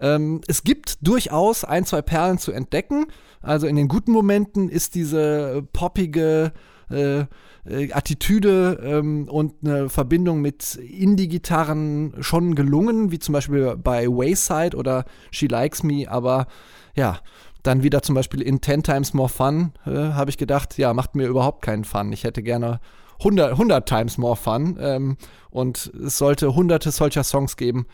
Ähm, 0.00 0.40
es 0.46 0.62
gibt 0.62 1.06
durchaus 1.06 1.64
ein, 1.64 1.84
zwei 1.84 2.02
Perlen 2.02 2.38
zu 2.38 2.52
entdecken. 2.52 3.06
Also 3.40 3.66
in 3.66 3.76
den 3.76 3.88
guten 3.88 4.12
Momenten 4.12 4.68
ist 4.68 4.94
diese 4.94 5.66
poppige 5.72 6.52
äh, 6.90 7.24
äh, 7.68 7.92
Attitüde 7.92 8.80
ähm, 8.82 9.28
und 9.28 9.54
eine 9.62 9.88
Verbindung 9.88 10.40
mit 10.40 10.76
Indie-Gitarren 10.76 12.14
schon 12.20 12.54
gelungen, 12.54 13.10
wie 13.10 13.18
zum 13.18 13.34
Beispiel 13.34 13.76
bei 13.76 14.06
Wayside 14.06 14.76
oder 14.76 15.04
She 15.30 15.46
Likes 15.46 15.82
Me, 15.82 16.06
aber 16.08 16.46
ja, 16.94 17.18
dann 17.62 17.82
wieder 17.82 18.02
zum 18.02 18.14
Beispiel 18.14 18.42
in 18.42 18.62
10 18.62 18.82
Times 18.82 19.14
More 19.14 19.28
Fun 19.28 19.72
äh, 19.86 19.90
habe 19.90 20.30
ich 20.30 20.38
gedacht, 20.38 20.78
ja, 20.78 20.94
macht 20.94 21.14
mir 21.14 21.26
überhaupt 21.26 21.62
keinen 21.62 21.84
Fun. 21.84 22.12
Ich 22.12 22.24
hätte 22.24 22.42
gerne 22.42 22.80
100, 23.18 23.52
100 23.52 23.88
Times 23.88 24.18
More 24.18 24.36
Fun 24.36 24.78
ähm, 24.80 25.16
und 25.50 25.92
es 26.04 26.18
sollte 26.18 26.54
hunderte 26.54 26.90
solcher 26.90 27.24
Songs 27.24 27.56
geben. 27.56 27.86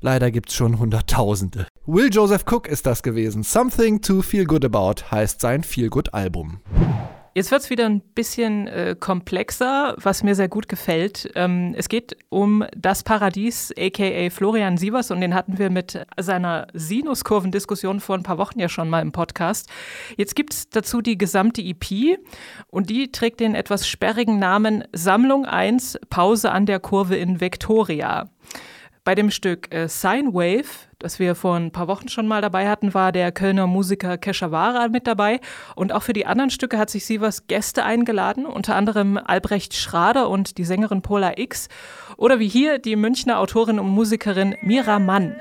Leider 0.00 0.30
gibt 0.30 0.50
es 0.50 0.54
schon 0.54 0.78
Hunderttausende. 0.78 1.66
Will 1.86 2.10
Joseph 2.12 2.44
Cook 2.50 2.68
ist 2.68 2.84
das 2.86 3.02
gewesen. 3.02 3.42
Something 3.42 4.02
to 4.02 4.20
Feel 4.20 4.44
Good 4.44 4.64
About 4.64 5.10
heißt 5.10 5.40
sein 5.40 5.62
Feel 5.62 5.88
Good 5.88 6.12
Album. 6.12 6.60
Jetzt 7.36 7.50
wird 7.50 7.62
es 7.62 7.70
wieder 7.70 7.86
ein 7.86 8.00
bisschen 8.00 8.68
äh, 8.68 8.94
komplexer, 8.98 9.96
was 9.98 10.22
mir 10.22 10.36
sehr 10.36 10.46
gut 10.46 10.68
gefällt. 10.68 11.32
Ähm, 11.34 11.74
es 11.76 11.88
geht 11.88 12.16
um 12.28 12.64
das 12.76 13.02
Paradies, 13.02 13.72
aka 13.76 14.30
Florian 14.30 14.76
Sievers, 14.76 15.10
und 15.10 15.20
den 15.20 15.34
hatten 15.34 15.58
wir 15.58 15.68
mit 15.68 16.06
seiner 16.16 16.68
Sinuskurvendiskussion 16.74 17.98
vor 17.98 18.14
ein 18.16 18.22
paar 18.22 18.38
Wochen 18.38 18.60
ja 18.60 18.68
schon 18.68 18.88
mal 18.88 19.02
im 19.02 19.10
Podcast. 19.10 19.68
Jetzt 20.16 20.36
gibt 20.36 20.52
es 20.52 20.68
dazu 20.70 21.00
die 21.00 21.18
gesamte 21.18 21.60
EP 21.60 22.18
und 22.68 22.88
die 22.88 23.10
trägt 23.10 23.40
den 23.40 23.56
etwas 23.56 23.88
sperrigen 23.88 24.38
Namen 24.38 24.84
Sammlung 24.92 25.44
1, 25.44 25.98
Pause 26.10 26.52
an 26.52 26.66
der 26.66 26.78
Kurve 26.78 27.16
in 27.16 27.40
Victoria. 27.40 28.30
Bei 29.04 29.14
dem 29.14 29.30
Stück 29.30 29.72
äh, 29.74 29.86
Sine 29.86 30.32
Wave, 30.32 30.88
das 30.98 31.18
wir 31.18 31.34
vor 31.34 31.56
ein 31.56 31.72
paar 31.72 31.88
Wochen 31.88 32.08
schon 32.08 32.26
mal 32.26 32.40
dabei 32.40 32.70
hatten, 32.70 32.94
war 32.94 33.12
der 33.12 33.32
Kölner 33.32 33.66
Musiker 33.66 34.16
Keshavara 34.16 34.88
mit 34.88 35.06
dabei. 35.06 35.40
Und 35.76 35.92
auch 35.92 36.02
für 36.02 36.14
die 36.14 36.24
anderen 36.24 36.48
Stücke 36.48 36.78
hat 36.78 36.88
sich 36.88 37.04
Sievers 37.04 37.46
Gäste 37.46 37.84
eingeladen, 37.84 38.46
unter 38.46 38.76
anderem 38.76 39.18
Albrecht 39.18 39.74
Schrader 39.74 40.30
und 40.30 40.56
die 40.56 40.64
Sängerin 40.64 41.02
Pola 41.02 41.36
X. 41.36 41.68
Oder 42.16 42.38
wie 42.38 42.48
hier 42.48 42.78
die 42.78 42.96
Münchner 42.96 43.40
Autorin 43.40 43.78
und 43.78 43.88
Musikerin 43.88 44.56
Mira 44.62 44.98
Mann. 44.98 45.36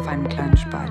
Auf 0.00 0.08
einen 0.08 0.26
kleinen 0.26 0.56
Spalt. 0.56 0.90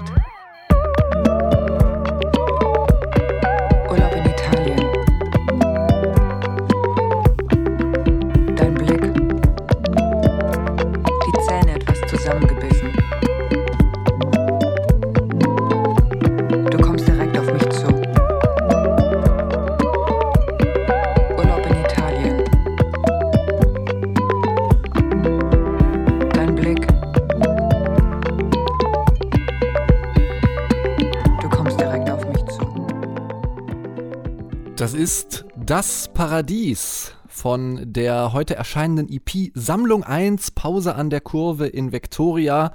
Das 34.90 35.00
ist 35.00 35.46
Das 35.56 36.10
Paradies 36.16 37.14
von 37.28 37.80
der 37.94 38.34
heute 38.34 38.56
erscheinenden 38.56 39.08
EP 39.08 39.52
Sammlung 39.54 40.04
1 40.04 40.50
Pause 40.50 40.96
an 40.96 41.12
der 41.12 41.22
Kurve 41.22 41.68
in 41.68 41.92
Victoria, 41.92 42.74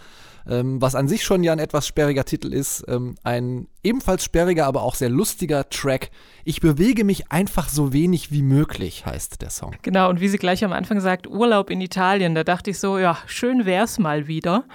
ähm, 0.49 0.80
was 0.80 0.94
an 0.94 1.09
sich 1.09 1.25
schon 1.25 1.42
ja 1.42 1.50
ein 1.52 1.59
etwas 1.59 1.88
sperriger 1.88 2.25
Titel 2.25 2.52
ist. 2.52 2.85
Ähm, 2.87 3.16
ein 3.25 3.66
ebenfalls 3.83 4.23
sperriger, 4.23 4.66
aber 4.66 4.83
auch 4.83 4.94
sehr 4.94 5.09
lustiger 5.09 5.68
Track. 5.71 6.12
Ich 6.44 6.61
bewege 6.61 7.02
mich 7.02 7.33
einfach 7.33 7.68
so 7.68 7.92
wenig 7.92 8.30
wie 8.30 8.42
möglich, 8.42 9.04
heißt 9.06 9.42
der 9.42 9.50
Song. 9.50 9.75
Genau, 9.83 10.09
und 10.09 10.21
wie 10.21 10.28
sie 10.28 10.38
gleich 10.38 10.64
am 10.64 10.73
Anfang 10.73 11.00
sagt, 11.00 11.26
Urlaub 11.26 11.68
in 11.68 11.80
Italien, 11.80 12.37
da 12.37 12.44
dachte 12.44 12.71
ich 12.71 12.78
so, 12.78 12.97
ja, 12.97 13.18
schön 13.26 13.66
wär's 13.66 13.99
mal 13.99 14.28
wieder. 14.28 14.66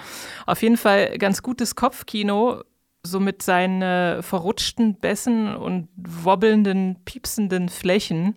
Auf 0.45 0.61
jeden 0.61 0.75
Fall 0.75 1.17
ganz 1.17 1.41
gutes 1.41 1.75
Kopfkino, 1.77 2.63
so 3.03 3.19
mit 3.19 3.41
seinen 3.41 3.81
äh, 3.81 4.21
verrutschten 4.21 4.95
Bässen 4.95 5.55
und 5.55 5.87
wobbelnden, 5.95 6.97
piepsenden 7.05 7.69
Flächen. 7.69 8.35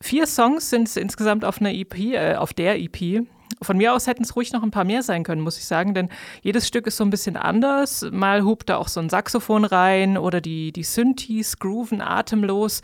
Vier 0.00 0.26
Songs 0.26 0.70
sind 0.70 0.88
es 0.88 0.96
insgesamt 0.96 1.44
auf 1.44 1.60
einer 1.60 1.72
EP, 1.72 1.94
äh, 1.98 2.34
auf 2.34 2.52
der 2.52 2.78
EP. 2.78 3.26
Von 3.62 3.76
mir 3.76 3.94
aus 3.94 4.06
hätten 4.06 4.24
es 4.24 4.36
ruhig 4.36 4.52
noch 4.52 4.62
ein 4.62 4.70
paar 4.70 4.84
mehr 4.84 5.02
sein 5.02 5.22
können, 5.22 5.40
muss 5.40 5.58
ich 5.58 5.64
sagen, 5.64 5.94
denn 5.94 6.08
jedes 6.42 6.66
Stück 6.66 6.86
ist 6.86 6.96
so 6.96 7.04
ein 7.04 7.10
bisschen 7.10 7.36
anders. 7.36 8.04
Mal 8.10 8.44
hupt 8.44 8.68
da 8.68 8.76
auch 8.76 8.88
so 8.88 9.00
ein 9.00 9.08
Saxophon 9.08 9.64
rein 9.64 10.18
oder 10.18 10.40
die, 10.40 10.72
die 10.72 10.82
Synthes 10.82 11.58
grooven 11.58 12.00
atemlos. 12.00 12.82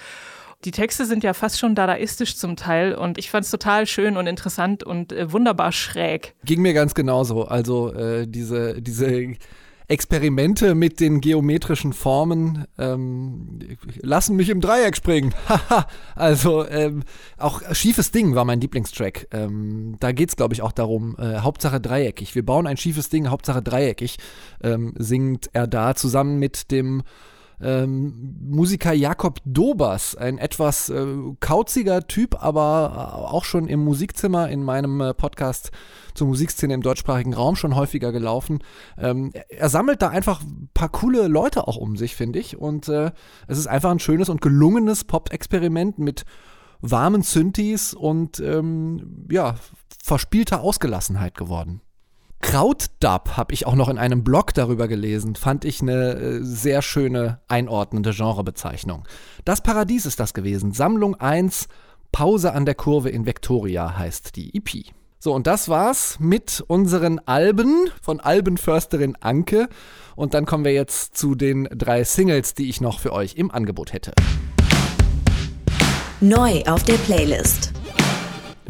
Die 0.65 0.71
Texte 0.71 1.07
sind 1.07 1.25
ja 1.25 1.33
fast 1.33 1.59
schon 1.59 1.75
dadaistisch 1.75 2.37
zum 2.37 2.55
Teil 2.55 2.95
und 2.95 3.19
ich 3.19 3.31
fand 3.31 3.45
es 3.45 3.51
total 3.51 3.87
schön 3.87 4.17
und 4.17 4.27
interessant 4.27 4.85
und 4.85 5.13
äh, 5.13 5.33
wunderbar 5.33 5.73
schräg. 5.73 6.35
Ging 6.45 6.61
mir 6.61 6.75
ganz 6.75 6.95
genauso. 6.95 7.45
Also 7.45 7.93
äh, 7.95 8.27
diese, 8.27 8.81
diese 8.81 9.37
Experimente 9.91 10.77
mit 10.77 11.01
den 11.01 11.21
geometrischen 11.21 11.93
Formen 11.93 12.65
ähm, 12.79 13.59
lassen 14.01 14.37
mich 14.37 14.49
im 14.49 14.61
Dreieck 14.61 14.97
springen. 14.97 15.35
Also 16.15 16.67
ähm, 16.69 17.03
auch 17.39 17.63
schiefes 17.73 18.11
Ding 18.11 18.35
war 18.35 18.45
mein 18.45 18.61
Lieblingstrack. 18.61 19.27
Ähm, 19.33 19.97
da 19.99 20.13
geht's 20.13 20.37
glaube 20.37 20.55
ich 20.55 20.63
auch 20.63 20.73
darum. 20.73 21.17
Äh, 21.19 21.39
Hauptsache 21.39 21.81
dreieckig. 21.81 22.35
Wir 22.35 22.45
bauen 22.45 22.67
ein 22.67 22.77
schiefes 22.77 23.09
Ding. 23.09 23.29
Hauptsache 23.29 23.63
dreieckig. 23.63 24.19
Ähm, 24.63 24.95
singt 24.99 25.51
er 25.55 25.67
da 25.67 25.95
zusammen 25.95 26.39
mit 26.39 26.71
dem 26.71 27.03
ähm, 27.63 28.37
Musiker 28.41 28.93
Jakob 28.93 29.41
Dobers, 29.45 30.15
ein 30.17 30.39
etwas 30.39 30.89
äh, 30.89 31.07
kauziger 31.41 32.07
Typ, 32.07 32.43
aber 32.43 33.31
auch 33.31 33.45
schon 33.45 33.67
im 33.67 33.81
Musikzimmer 33.81 34.49
in 34.49 34.63
meinem 34.63 35.01
äh, 35.01 35.15
Podcast 35.15 35.71
zur 36.15 36.27
Musikszene 36.27 36.75
im 36.75 36.83
deutschsprachigen 36.83 37.35
Raum 37.35 37.57
schon 37.57 37.77
häufiger 37.77 38.13
gelaufen. 38.13 38.61
Ähm, 38.99 39.33
er 39.49 39.69
sammelt 39.69 40.03
da 40.03 40.09
einfach 40.09 40.43
ein 40.43 40.71
paar 40.75 40.89
coole 40.89 41.29
Leute 41.29 41.69
auch 41.69 41.77
um 41.77 41.97
sich, 41.97 42.17
finde 42.17 42.39
ich. 42.39 42.57
Und 42.57 42.89
äh, 42.89 43.13
es 43.47 43.59
ist 43.59 43.67
einfach 43.67 43.91
ein 43.91 43.99
schönes 43.99 44.29
und 44.29 44.41
gelungenes 44.41 45.05
Pop-Experiment 45.05 45.99
mit 45.99 46.25
warmen 46.81 47.23
Synthes 47.23 47.95
und 47.95 48.41
ähm, 48.41 49.27
ja, 49.31 49.57
verspielter 50.03 50.61
Ausgelassenheit 50.63 51.37
geworden. 51.37 51.83
Krautdub 52.41 53.37
habe 53.37 53.53
ich 53.53 53.67
auch 53.67 53.75
noch 53.75 53.89
in 53.89 53.99
einem 53.99 54.25
Blog 54.25 54.55
darüber 54.55 54.89
gelesen, 54.89 55.37
fand 55.37 55.65
ich 55.65 55.83
eine 55.83 56.15
äh, 56.15 56.39
sehr 56.43 56.83
schöne 56.83 57.41
einordnende 57.49 58.13
Genrebezeichnung. 58.13 59.05
Das 59.45 59.63
Paradies 59.63 60.07
ist 60.07 60.21
das 60.21 60.35
gewesen. 60.35 60.73
Sammlung 60.73 61.15
1, 61.15 61.69
Pause 62.13 62.53
an 62.53 62.65
der 62.65 62.75
Kurve 62.75 63.11
in 63.11 63.27
Victoria 63.27 63.97
heißt 63.97 64.37
die 64.37 64.57
EP. 64.57 64.93
So, 65.19 65.35
und 65.35 65.47
das 65.47 65.69
war's 65.69 66.17
mit 66.19 66.65
unseren 66.67 67.19
Alben 67.21 67.91
von 68.01 68.21
Albenförsterin 68.21 69.17
Anke. 69.21 69.69
Und 70.17 70.33
dann 70.33 70.47
kommen 70.47 70.65
wir 70.65 70.73
jetzt 70.73 71.17
zu 71.17 71.35
den 71.35 71.69
drei 71.71 72.05
Singles, 72.05 72.55
die 72.55 72.71
ich 72.71 72.81
noch 72.81 73.01
für 73.01 73.13
euch 73.13 73.35
im 73.35 73.51
Angebot 73.51 73.93
hätte. 73.93 74.13
Neu 76.21 76.63
auf 76.67 76.85
der 76.85 76.95
Playlist. 76.95 77.73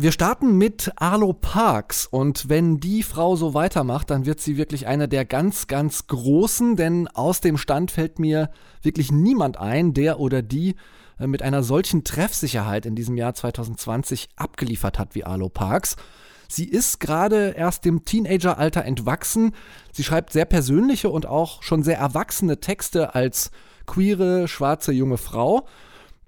Wir 0.02 0.12
starten 0.12 0.57
mit 0.57 0.90
Arlo 0.97 1.35
Parks 1.35 2.07
und 2.07 2.49
wenn 2.49 2.78
die 2.80 3.02
Frau 3.02 3.37
so 3.37 3.52
weitermacht, 3.52 4.09
dann 4.09 4.25
wird 4.25 4.40
sie 4.40 4.57
wirklich 4.57 4.87
eine 4.87 5.09
der 5.09 5.26
ganz, 5.26 5.66
ganz 5.66 6.07
großen, 6.07 6.75
denn 6.76 7.07
aus 7.09 7.42
dem 7.42 7.59
Stand 7.59 7.90
fällt 7.90 8.19
mir 8.19 8.49
wirklich 8.80 9.12
niemand 9.12 9.59
ein, 9.59 9.92
der 9.92 10.19
oder 10.19 10.40
die 10.40 10.76
äh, 11.19 11.26
mit 11.26 11.42
einer 11.42 11.62
solchen 11.62 12.02
Treffsicherheit 12.02 12.87
in 12.87 12.95
diesem 12.95 13.19
Jahr 13.19 13.35
2020 13.35 14.30
abgeliefert 14.37 14.99
hat 14.99 15.14
wie 15.14 15.25
Arlo 15.25 15.50
Parks. 15.50 15.97
Sie 16.49 16.64
ist 16.64 17.00
gerade 17.00 17.50
erst 17.50 17.85
dem 17.85 18.07
Teenageralter 18.07 18.87
entwachsen. 18.87 19.52
Sie 19.92 20.02
schreibt 20.02 20.33
sehr 20.33 20.47
persönliche 20.47 21.11
und 21.11 21.26
auch 21.26 21.62
schon 21.62 21.83
sehr 21.83 21.99
erwachsene 21.99 22.59
Texte 22.59 23.14
als 23.14 23.50
queere, 23.85 24.49
schwarze 24.49 24.92
junge 24.92 25.19
Frau 25.19 25.66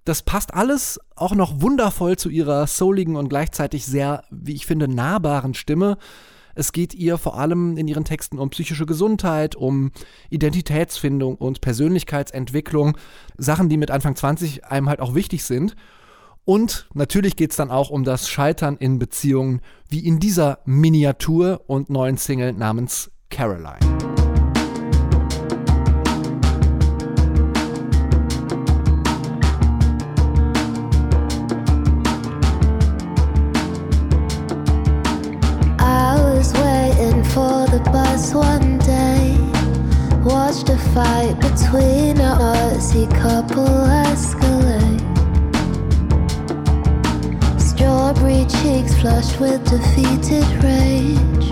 das 0.05 0.23
passt 0.23 0.55
alles 0.55 1.01
auch 1.15 1.35
noch 1.35 1.61
wundervoll 1.61 2.17
zu 2.17 2.29
ihrer 2.29 2.67
souligen 2.67 3.17
und 3.17 3.29
gleichzeitig 3.29 3.87
sehr, 3.87 4.25
wie 4.31 4.55
ich 4.55 4.67
finde, 4.67 4.89
nahbaren 4.89 5.55
Stimme. 5.55 5.99
Es 6.55 6.73
geht 6.73 6.95
ihr 6.95 7.19
vor 7.19 7.39
allem 7.39 7.77
in 7.77 7.89
ihren 7.89 8.05
Texten 8.05 8.39
um 8.39 8.51
psychische 8.51 8.85
Gesundheit, 8.85 9.55
um 9.55 9.91
Identitätsfindung 10.29 11.37
und 11.37 11.61
Persönlichkeitsentwicklung. 11.61 12.97
Sachen, 13.39 13.69
die 13.69 13.79
mit 13.79 13.91
Anfang 13.91 14.17
20 14.17 14.67
einem 14.67 14.89
halt 14.89 15.01
auch 15.01 15.15
wichtig 15.15 15.45
sind. 15.45 15.77
Und 16.45 16.89
natürlich 16.93 17.37
geht 17.37 17.53
es 17.53 17.57
dann 17.57 17.71
auch 17.71 17.91
um 17.91 18.05
das 18.05 18.29
Scheitern 18.29 18.77
in 18.77 18.99
Beziehungen, 18.99 19.61
wie 19.89 20.01
in 20.01 20.19
dieser 20.19 20.59
Miniatur 20.65 21.63
und 21.69 21.89
neuen 21.89 22.17
Single 22.17 22.53
namens 22.53 23.11
Caroline. 23.31 24.12
Aussie 42.93 43.11
couple 43.23 43.65
escalate. 44.05 45.01
Strawberry 47.59 48.45
cheeks 48.47 49.01
flushed 49.01 49.41
with 49.41 49.65
defeated 49.65 50.45
rage. 50.63 51.51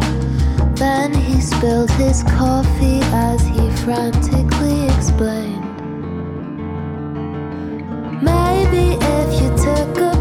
Then 0.79 1.15
he 1.15 1.41
spilled 1.41 1.91
his 1.93 2.23
coffee 2.25 3.01
as 3.15 3.41
he 3.47 3.71
frantically 3.83 4.85
explained. 4.89 5.65
Maybe 8.23 8.99
if 9.01 9.41
you 9.41 9.49
took 9.57 9.97
a 9.99 10.20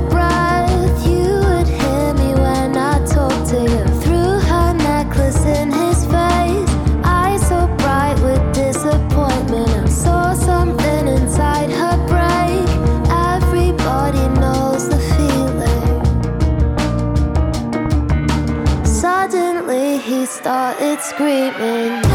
screaming. 21.19 22.08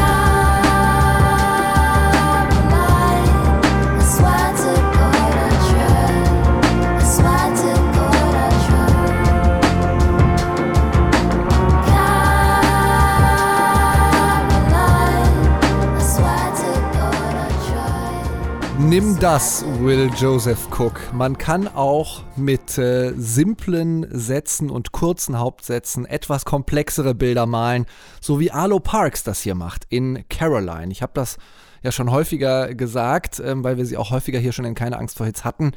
Das, 19.21 19.65
Will 19.81 20.11
Joseph 20.17 20.69
Cook. 20.71 21.13
Man 21.13 21.39
kann 21.39 21.69
auch 21.69 22.23
mit 22.37 22.79
äh, 22.79 23.13
simplen 23.17 24.07
Sätzen 24.11 24.71
und 24.71 24.93
kurzen 24.93 25.39
Hauptsätzen 25.39 26.05
etwas 26.05 26.45
komplexere 26.45 27.15
Bilder 27.15 27.47
malen, 27.47 27.87
so 28.21 28.41
wie 28.41 28.51
Arlo 28.51 28.81
Parks 28.81 29.23
das 29.23 29.41
hier 29.41 29.55
macht 29.55 29.87
in 29.89 30.25
Caroline. 30.29 30.91
Ich 30.91 31.03
habe 31.03 31.13
das 31.15 31.39
ja 31.83 31.93
schon 31.93 32.11
häufiger 32.11 32.75
gesagt, 32.75 33.41
ähm, 33.45 33.63
weil 33.63 33.77
wir 33.77 33.87
sie 33.87 33.97
auch 33.97 34.11
häufiger 34.11 34.39
hier 34.39 34.53
schon 34.53 34.65
in 34.65 34.75
Keine 34.75 34.99
Angst 34.99 35.17
vor 35.17 35.27
Hits 35.27 35.45
hatten 35.45 35.73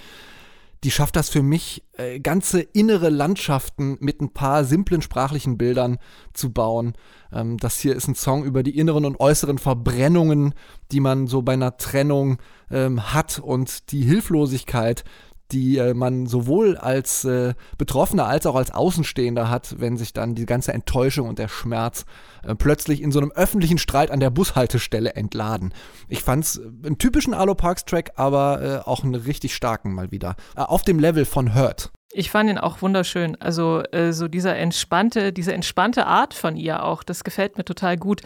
die 0.84 0.92
schafft 0.92 1.16
das 1.16 1.30
für 1.30 1.42
mich, 1.42 1.84
äh, 1.98 2.20
ganze 2.20 2.62
innere 2.62 3.10
Landschaften 3.10 3.98
mit 4.00 4.22
ein 4.22 4.32
paar 4.32 4.64
simplen 4.64 5.02
sprachlichen 5.02 5.58
Bildern 5.58 5.98
zu 6.34 6.52
bauen. 6.52 6.94
Ähm, 7.32 7.58
das 7.58 7.80
hier 7.80 7.96
ist 7.96 8.08
ein 8.08 8.16
Song 8.16 8.44
über 8.44 8.64
die 8.64 8.78
inneren 8.78 9.06
und 9.06 9.20
äußeren 9.20 9.58
Verbrennungen, 9.58 10.54
die 10.92 11.00
man 11.00 11.28
so 11.28 11.42
bei 11.42 11.54
einer 11.54 11.78
Trennung 11.78 12.38
ähm, 12.70 13.14
hat 13.14 13.40
und 13.40 13.92
die 13.92 14.04
Hilflosigkeit, 14.04 15.04
die 15.52 15.78
äh, 15.78 15.94
man 15.94 16.26
sowohl 16.26 16.78
als 16.78 17.24
äh, 17.24 17.54
Betroffener 17.78 18.28
als 18.28 18.46
auch 18.46 18.56
als 18.56 18.72
Außenstehender 18.72 19.50
hat, 19.50 19.80
wenn 19.80 19.98
sich 19.98 20.14
dann 20.14 20.36
die 20.36 20.46
ganze 20.46 20.74
Enttäuschung 20.74 21.28
und 21.28 21.40
der 21.40 21.48
Schmerz 21.48 22.06
äh, 22.44 22.56
plötzlich 22.56 23.02
in 23.02 23.12
so 23.12 23.20
einem 23.20 23.32
öffentlichen 23.32 23.78
Streit 23.78 24.12
an 24.12 24.20
der 24.20 24.30
Bushaltestelle 24.30 25.14
entladen. 25.14 25.74
Ich 26.10 26.24
fand's 26.24 26.58
äh, 26.58 26.86
einen 26.86 26.98
typischen 26.98 27.34
Alo 27.34 27.56
Parks 27.56 27.86
Track, 27.86 28.12
aber 28.16 28.62
äh, 28.86 28.90
auch 28.90 29.04
einen 29.04 29.16
richtig 29.16 29.56
starken 29.56 29.94
mal 29.94 30.12
wieder. 30.12 30.36
Äh, 30.56 30.62
auf 30.62 30.82
dem 30.82 31.00
Level 31.00 31.26
von 31.26 31.56
Hurt. 31.56 31.92
Ich 32.12 32.32
fand 32.32 32.50
ihn 32.50 32.58
auch 32.58 32.82
wunderschön. 32.82 33.36
Also 33.42 33.84
so 34.12 34.28
dieser 34.30 34.56
entspannte, 34.56 35.34
diese 35.34 35.54
entspannte 35.54 36.08
Art 36.08 36.34
von 36.34 36.56
ihr 36.56 36.84
auch, 36.84 37.04
das 37.04 37.26
gefällt 37.26 37.58
mir 37.58 37.66
total 37.66 37.98
gut. 37.98 38.22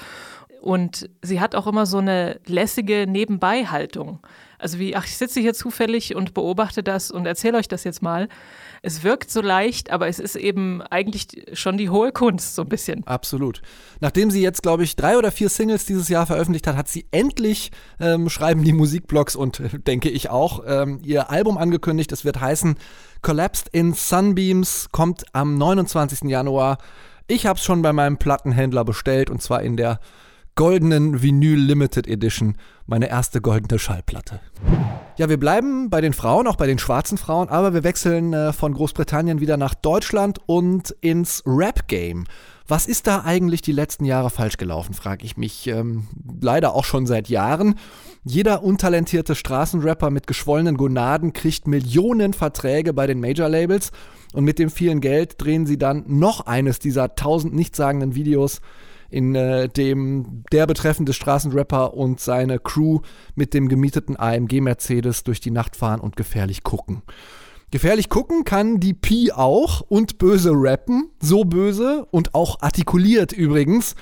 Und 0.61 1.09
sie 1.23 1.41
hat 1.41 1.55
auch 1.55 1.65
immer 1.65 1.87
so 1.87 1.97
eine 1.97 2.39
lässige 2.45 3.07
Nebenbeihaltung. 3.07 4.19
Also 4.61 4.77
wie, 4.77 4.95
ach, 4.95 5.05
ich 5.05 5.17
sitze 5.17 5.39
hier 5.39 5.53
zufällig 5.53 6.15
und 6.15 6.33
beobachte 6.33 6.83
das 6.83 7.09
und 7.09 7.25
erzähle 7.25 7.57
euch 7.57 7.67
das 7.67 7.83
jetzt 7.83 8.01
mal. 8.01 8.29
Es 8.83 9.03
wirkt 9.03 9.31
so 9.31 9.41
leicht, 9.41 9.89
aber 9.91 10.07
es 10.07 10.19
ist 10.19 10.35
eben 10.35 10.81
eigentlich 10.83 11.27
schon 11.53 11.77
die 11.77 11.89
hohe 11.89 12.11
Kunst, 12.11 12.55
so 12.55 12.61
ein 12.61 12.69
bisschen. 12.69 13.05
Absolut. 13.05 13.61
Nachdem 13.99 14.31
sie 14.31 14.41
jetzt, 14.41 14.61
glaube 14.61 14.83
ich, 14.83 14.95
drei 14.95 15.17
oder 15.17 15.31
vier 15.31 15.49
Singles 15.49 15.85
dieses 15.85 16.09
Jahr 16.09 16.25
veröffentlicht 16.25 16.67
hat, 16.67 16.75
hat 16.75 16.87
sie 16.87 17.05
endlich, 17.11 17.71
ähm, 17.99 18.29
schreiben 18.29 18.63
die 18.63 18.73
Musikblogs 18.73 19.35
und 19.35 19.59
äh, 19.59 19.79
denke 19.79 20.09
ich 20.09 20.29
auch, 20.29 20.63
ähm, 20.65 20.99
ihr 21.03 21.29
Album 21.29 21.57
angekündigt. 21.57 22.11
Es 22.11 22.23
wird 22.23 22.39
heißen 22.39 22.75
Collapsed 23.21 23.69
in 23.71 23.93
Sunbeams, 23.93 24.89
kommt 24.91 25.23
am 25.33 25.57
29. 25.57 26.29
Januar. 26.29 26.77
Ich 27.27 27.45
habe 27.45 27.57
es 27.57 27.63
schon 27.63 27.81
bei 27.81 27.93
meinem 27.93 28.17
Plattenhändler 28.17 28.83
bestellt 28.83 29.29
und 29.29 29.41
zwar 29.41 29.61
in 29.63 29.77
der 29.77 29.99
goldenen 30.55 31.21
Vinyl 31.21 31.59
Limited 31.59 32.07
Edition, 32.07 32.57
meine 32.91 33.09
erste 33.09 33.39
goldene 33.39 33.79
Schallplatte. 33.79 34.41
Ja, 35.17 35.29
wir 35.29 35.39
bleiben 35.39 35.89
bei 35.89 36.01
den 36.01 36.11
Frauen, 36.11 36.45
auch 36.45 36.57
bei 36.57 36.67
den 36.67 36.77
schwarzen 36.77 37.17
Frauen, 37.17 37.47
aber 37.47 37.73
wir 37.73 37.85
wechseln 37.85 38.33
äh, 38.33 38.51
von 38.51 38.73
Großbritannien 38.73 39.39
wieder 39.39 39.55
nach 39.55 39.73
Deutschland 39.73 40.39
und 40.45 40.91
ins 40.99 41.41
Rap-Game. 41.45 42.25
Was 42.67 42.87
ist 42.87 43.07
da 43.07 43.21
eigentlich 43.21 43.61
die 43.61 43.71
letzten 43.71 44.03
Jahre 44.03 44.29
falsch 44.29 44.57
gelaufen, 44.57 44.93
frage 44.93 45.25
ich 45.25 45.37
mich 45.37 45.67
ähm, 45.67 46.07
leider 46.41 46.75
auch 46.75 46.83
schon 46.83 47.05
seit 47.05 47.29
Jahren. 47.29 47.75
Jeder 48.25 48.61
untalentierte 48.61 49.35
Straßenrapper 49.35 50.09
mit 50.09 50.27
geschwollenen 50.27 50.75
Gonaden 50.75 51.31
kriegt 51.31 51.67
Millionen 51.67 52.33
Verträge 52.33 52.93
bei 52.93 53.07
den 53.07 53.21
Major-Labels 53.21 53.91
und 54.33 54.43
mit 54.43 54.59
dem 54.59 54.69
vielen 54.69 54.99
Geld 54.99 55.35
drehen 55.37 55.65
sie 55.65 55.77
dann 55.77 56.03
noch 56.07 56.45
eines 56.45 56.79
dieser 56.79 57.15
tausend 57.15 57.53
nichtssagenden 57.53 58.15
Videos 58.15 58.59
in 59.11 59.35
äh, 59.35 59.67
dem 59.69 60.43
der 60.51 60.65
betreffende 60.65 61.13
Straßenrapper 61.13 61.93
und 61.93 62.19
seine 62.19 62.59
Crew 62.59 62.99
mit 63.35 63.53
dem 63.53 63.67
gemieteten 63.67 64.17
AMG 64.17 64.61
Mercedes 64.61 65.23
durch 65.23 65.39
die 65.39 65.51
Nacht 65.51 65.75
fahren 65.75 65.99
und 65.99 66.15
gefährlich 66.15 66.63
gucken. 66.63 67.03
Gefährlich 67.71 68.09
gucken 68.09 68.43
kann 68.43 68.79
die 68.79 68.93
Pi 68.93 69.31
auch 69.31 69.81
und 69.81 70.17
böse 70.17 70.51
rappen, 70.53 71.09
so 71.21 71.45
böse 71.45 72.05
und 72.11 72.35
auch 72.35 72.61
artikuliert 72.61 73.31
übrigens, 73.31 73.95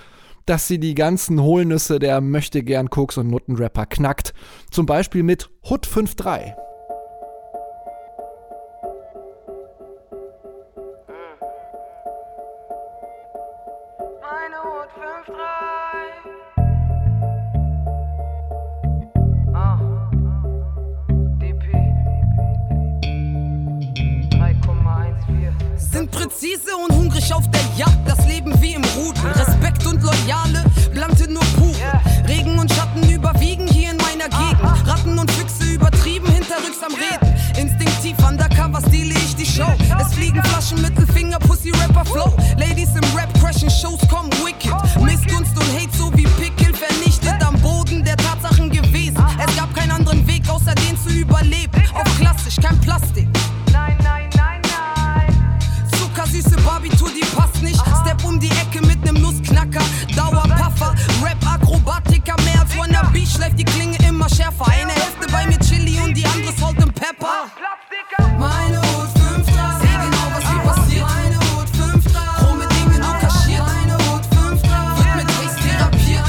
dass 0.45 0.67
sie 0.67 0.79
die 0.79 0.95
ganzen 0.95 1.41
Hohlnüsse 1.41 1.99
der 1.99 2.21
möchte 2.21 2.63
gern 2.63 2.89
Koks 2.89 3.17
und 3.17 3.27
Nuttenrapper 3.27 3.85
knackt. 3.85 4.33
Zum 4.71 4.87
Beispiel 4.87 5.21
mit 5.21 5.49
Hut 5.69 5.87
53. 5.91 6.55
präzise 26.39 26.75
und 26.75 26.95
hungrig 26.95 27.33
auf 27.33 27.43
der 27.51 27.61
Jagd, 27.75 28.07
das 28.07 28.25
Leben 28.25 28.53
wie 28.61 28.73
im 28.73 28.83
Rudel. 28.95 29.31
Respekt 29.31 29.85
und 29.85 30.01
Loyale, 30.01 30.63
Blante 30.93 31.29
nur 31.29 31.43
pure. 31.57 32.01
Regen 32.27 32.57
und 32.57 32.71
Schatten 32.71 33.09
überwiegen 33.09 33.67
hier 33.67 33.91
in 33.91 33.97
meiner 33.97 34.29
Gegend. 34.29 34.87
Ratten 34.87 35.19
und 35.19 35.29
Füchse 35.31 35.73
übertrieben 35.73 36.27
hinterrücks 36.27 36.81
am 36.81 36.93
Reden. 36.93 37.35
Instinktiv 37.57 38.15
undercover 38.25 38.79
stehle 38.87 39.15
ich 39.15 39.35
die 39.35 39.45
Show. 39.45 39.71
Es 39.99 40.13
fliegen 40.13 40.41
Flaschen, 40.43 40.81
Mittelfinger, 40.81 41.39
Pussy 41.39 41.71
Rapper 41.71 42.05
Flow. 42.05 42.33
Ladies 42.57 42.89
im 42.95 43.17
Rap 43.17 43.33
crashen, 43.41 43.69
Shows 43.69 43.99
kommen 44.07 44.31
wicked. 44.45 44.71
Missgunst 45.01 45.57
und 45.57 45.67
Hate 45.75 45.97
so 45.97 46.11
wie 46.15 46.27
Pickel 46.39 46.73
vernichtet 46.73 47.43
am 47.45 47.59
Boden 47.59 48.03
der 48.03 48.15
Tatsachen 48.15 48.69
gewesen. 48.69 49.17
Es 49.45 49.55
gab 49.57 49.75
keinen 49.75 49.91
anderen 49.91 50.25
Weg 50.25 50.47
außer 50.49 50.73
den 50.75 50.97
zu 50.97 51.09
überleben. 51.09 51.83
Auf 51.93 52.17
klassisch, 52.17 52.55
kein 52.61 52.79
Plastik. 52.79 53.18
Schärfer. 64.59 64.71
Eine 64.71 64.91
Hälfte 64.91 65.27
bei 65.31 65.45
mir 65.47 65.59
Chili 65.59 65.99
und 66.01 66.15
die 66.15 66.25
andere 66.25 66.53
Salt 66.53 66.81
and 66.81 66.93
Pepper. 66.95 67.49
Meine 68.37 68.77
Hut 68.77 69.09
5 69.35 69.45
Seh 69.45 69.51
genau, 69.51 70.25
was 70.33 70.49
hier 70.49 70.59
passiert. 70.59 71.05
Meine 71.07 71.37
Hut 71.37 71.69
5 71.69 72.13
Chrome 72.37 72.65
nur 72.99 73.13
kaschiert. 73.19 73.63
Meine 73.65 73.93
Hut 73.93 74.25
5 74.25 74.61
Wird 74.63 75.15
mit 75.15 75.27
Haze 75.27 75.59
therapiert. 75.59 76.23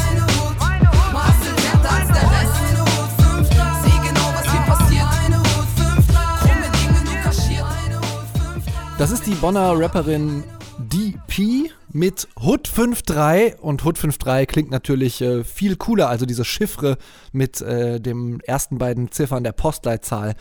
Meine 0.59 0.87
Hut 0.91 1.13
Marcel 1.13 1.55
härter 1.65 1.91
als 1.91 2.09
der 2.09 2.27
Rest. 2.31 2.55
Meine 2.63 2.81
Hut 2.81 3.13
5 3.19 3.49
Seh 3.83 3.99
genau, 4.09 4.29
was 4.35 4.51
hier 4.51 4.65
passiert. 4.67 5.07
Meine 5.23 5.39
Hut 5.39 5.69
5 5.77 6.09
Chrome 6.41 7.05
nur 7.05 7.17
kaschiert. 7.23 7.65
Meine 7.65 7.97
Hut 7.97 8.55
5 8.55 8.65
Das 8.99 9.11
ist 9.11 9.27
die 9.27 9.35
Bonner 9.35 9.79
Rapperin 9.79 10.45
DP 10.79 11.70
mit 11.93 12.29
Hood 12.41 12.69
5.3 12.69 13.57
und 13.57 13.85
Hood 13.85 13.99
5.3 13.99 14.47
klingt 14.47 14.71
natürlich 14.71 15.21
äh, 15.21 15.45
viel 15.45 15.77
cooler, 15.77 16.09
also 16.09 16.27
diese 16.27 16.45
Chiffre 16.45 16.97
mit 17.33 17.61
äh, 17.61 18.01
den 18.01 18.41
ersten 18.41 18.79
beiden 18.79 19.11
Ziffern 19.11 19.45
der 19.45 19.53
Postleitzahl 19.53 20.35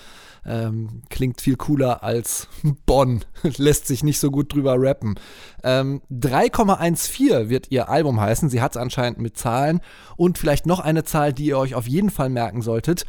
ähm, 0.46 1.02
klingt 1.10 1.42
viel 1.42 1.56
cooler 1.56 2.04
als 2.04 2.48
Bonn, 2.86 3.26
lässt 3.58 3.88
sich 3.88 4.04
nicht 4.04 4.20
so 4.20 4.32
gut 4.32 4.54
drüber 4.54 4.76
rappen. 4.78 5.16
Ähm, 5.64 6.02
3,14 6.12 7.50
wird 7.50 7.72
ihr 7.72 7.90
Album 7.90 8.20
heißen, 8.20 8.50
sie 8.50 8.62
hat 8.62 8.72
es 8.74 8.78
anscheinend 8.82 9.20
mit 9.20 9.38
Zahlen. 9.38 9.82
Und 10.16 10.38
vielleicht 10.38 10.66
noch 10.66 10.80
eine 10.80 11.04
Zahl, 11.04 11.34
die 11.34 11.46
ihr 11.46 11.58
euch 11.58 11.76
auf 11.76 11.88
jeden 11.88 12.10
Fall 12.10 12.30
merken 12.30 12.62
solltet. 12.62 13.06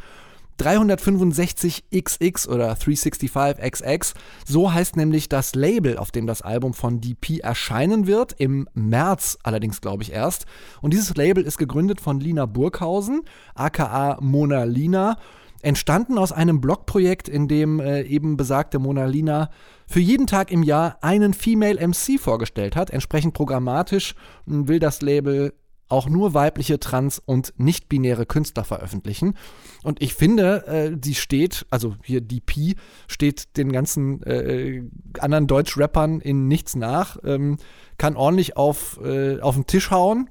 365XX 0.59 2.47
oder 2.47 2.73
365XX. 2.73 4.13
So 4.45 4.73
heißt 4.73 4.95
nämlich 4.95 5.29
das 5.29 5.55
Label, 5.55 5.97
auf 5.97 6.11
dem 6.11 6.27
das 6.27 6.41
Album 6.41 6.73
von 6.73 7.01
DP 7.01 7.39
erscheinen 7.39 8.07
wird, 8.07 8.33
im 8.37 8.67
März 8.73 9.37
allerdings, 9.43 9.81
glaube 9.81 10.03
ich, 10.03 10.11
erst. 10.11 10.45
Und 10.81 10.93
dieses 10.93 11.15
Label 11.15 11.43
ist 11.43 11.57
gegründet 11.57 12.01
von 12.01 12.19
Lina 12.19 12.45
Burghausen, 12.45 13.21
aka 13.55 14.17
Mona 14.21 14.63
Lina. 14.63 15.17
Entstanden 15.63 16.17
aus 16.17 16.31
einem 16.31 16.59
Blogprojekt, 16.59 17.29
in 17.29 17.47
dem 17.47 17.79
äh, 17.79 18.01
eben 18.01 18.35
besagte 18.35 18.79
Mona 18.79 19.05
Lina 19.05 19.51
für 19.85 19.99
jeden 19.99 20.25
Tag 20.25 20.51
im 20.51 20.63
Jahr 20.63 20.97
einen 21.01 21.33
Female 21.33 21.85
MC 21.87 22.19
vorgestellt 22.19 22.75
hat. 22.75 22.89
Entsprechend 22.89 23.33
programmatisch 23.33 24.15
hm, 24.47 24.67
will 24.67 24.79
das 24.79 25.01
Label 25.01 25.53
auch 25.91 26.07
nur 26.07 26.33
weibliche, 26.33 26.79
trans- 26.79 27.21
und 27.23 27.53
nicht-binäre 27.57 28.25
Künstler 28.25 28.63
veröffentlichen. 28.63 29.35
Und 29.83 30.01
ich 30.01 30.13
finde, 30.13 30.67
äh, 30.67 30.97
sie 31.01 31.15
steht, 31.15 31.65
also 31.69 31.95
hier 32.03 32.21
DP, 32.21 32.75
steht 33.07 33.57
den 33.57 33.71
ganzen 33.71 34.23
äh, 34.23 34.83
anderen 35.19 35.47
Deutsch-Rappern 35.47 36.21
in 36.21 36.47
nichts 36.47 36.75
nach, 36.75 37.17
ähm, 37.23 37.57
kann 37.97 38.15
ordentlich 38.15 38.57
auf, 38.57 38.99
äh, 39.03 39.39
auf 39.39 39.55
den 39.55 39.67
Tisch 39.67 39.91
hauen 39.91 40.29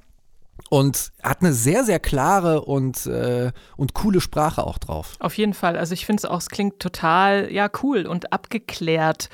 und 0.68 1.12
hat 1.22 1.40
eine 1.40 1.52
sehr, 1.52 1.84
sehr 1.84 1.98
klare 1.98 2.62
und, 2.62 3.06
äh, 3.06 3.52
und 3.76 3.94
coole 3.94 4.20
Sprache 4.20 4.66
auch 4.66 4.78
drauf. 4.78 5.14
Auf 5.20 5.36
jeden 5.36 5.54
Fall. 5.54 5.76
Also 5.76 5.94
ich 5.94 6.06
finde 6.06 6.20
es 6.20 6.24
auch, 6.24 6.38
es 6.38 6.48
klingt 6.48 6.80
total, 6.80 7.50
ja, 7.52 7.70
cool 7.82 8.06
und 8.06 8.32
abgeklärt. 8.32 9.30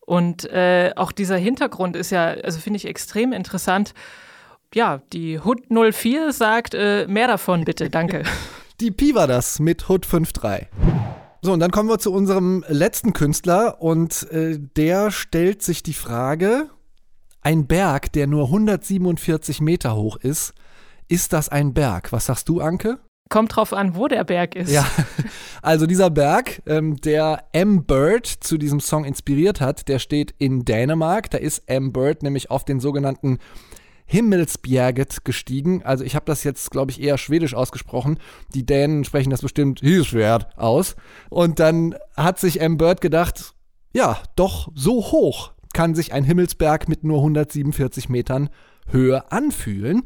Und 0.00 0.44
äh, 0.50 0.92
auch 0.96 1.12
dieser 1.12 1.36
Hintergrund 1.36 1.96
ist 1.96 2.10
ja, 2.10 2.26
also 2.26 2.58
finde 2.58 2.76
ich 2.76 2.86
extrem 2.86 3.32
interessant 3.32 3.94
ja, 4.74 5.00
die 5.12 5.38
Hood 5.38 5.62
04 5.70 6.32
sagt, 6.32 6.74
äh, 6.74 7.06
mehr 7.06 7.26
davon 7.26 7.64
bitte, 7.64 7.90
danke. 7.90 8.24
Die 8.80 8.90
Pi 8.90 9.14
war 9.14 9.28
das 9.28 9.60
mit 9.60 9.88
Hood 9.88 10.10
53. 10.10 10.66
So, 11.42 11.52
und 11.52 11.60
dann 11.60 11.70
kommen 11.70 11.88
wir 11.88 11.98
zu 11.98 12.12
unserem 12.12 12.64
letzten 12.68 13.12
Künstler 13.12 13.80
und 13.80 14.28
äh, 14.32 14.58
der 14.58 15.12
stellt 15.12 15.62
sich 15.62 15.82
die 15.84 15.92
Frage, 15.92 16.70
ein 17.40 17.66
Berg, 17.66 18.12
der 18.12 18.26
nur 18.26 18.46
147 18.46 19.60
Meter 19.60 19.94
hoch 19.94 20.16
ist, 20.16 20.54
ist 21.08 21.32
das 21.32 21.50
ein 21.50 21.74
Berg? 21.74 22.12
Was 22.12 22.26
sagst 22.26 22.48
du, 22.48 22.60
Anke? 22.60 22.98
Kommt 23.28 23.54
drauf 23.54 23.72
an, 23.72 23.94
wo 23.94 24.08
der 24.08 24.24
Berg 24.24 24.56
ist. 24.56 24.72
Ja, 24.72 24.86
also 25.62 25.86
dieser 25.86 26.10
Berg, 26.10 26.62
ähm, 26.66 26.96
der 26.96 27.44
M. 27.52 27.84
Bird 27.84 28.26
zu 28.26 28.58
diesem 28.58 28.80
Song 28.80 29.04
inspiriert 29.04 29.60
hat, 29.60 29.88
der 29.88 29.98
steht 29.98 30.34
in 30.38 30.64
Dänemark. 30.64 31.30
Da 31.30 31.38
ist 31.38 31.62
M. 31.66 31.92
Bird 31.92 32.22
nämlich 32.22 32.50
auf 32.50 32.64
den 32.64 32.80
sogenannten 32.80 33.38
Himmelsbjerget 34.06 35.24
gestiegen. 35.24 35.82
Also 35.82 36.04
ich 36.04 36.14
habe 36.14 36.26
das 36.26 36.44
jetzt, 36.44 36.70
glaube 36.70 36.90
ich, 36.90 37.00
eher 37.00 37.18
schwedisch 37.18 37.54
ausgesprochen. 37.54 38.18
Die 38.54 38.66
Dänen 38.66 39.04
sprechen 39.04 39.30
das 39.30 39.42
bestimmt 39.42 39.80
Hilswert 39.80 40.56
aus. 40.58 40.96
Und 41.30 41.58
dann 41.58 41.94
hat 42.16 42.38
sich 42.38 42.60
M. 42.60 42.76
Bird 42.76 43.00
gedacht, 43.00 43.54
ja, 43.92 44.18
doch 44.36 44.70
so 44.74 45.12
hoch 45.12 45.52
kann 45.72 45.94
sich 45.94 46.12
ein 46.12 46.24
Himmelsberg 46.24 46.88
mit 46.88 47.04
nur 47.04 47.18
147 47.18 48.08
Metern 48.08 48.50
Höhe 48.88 49.30
anfühlen. 49.32 50.02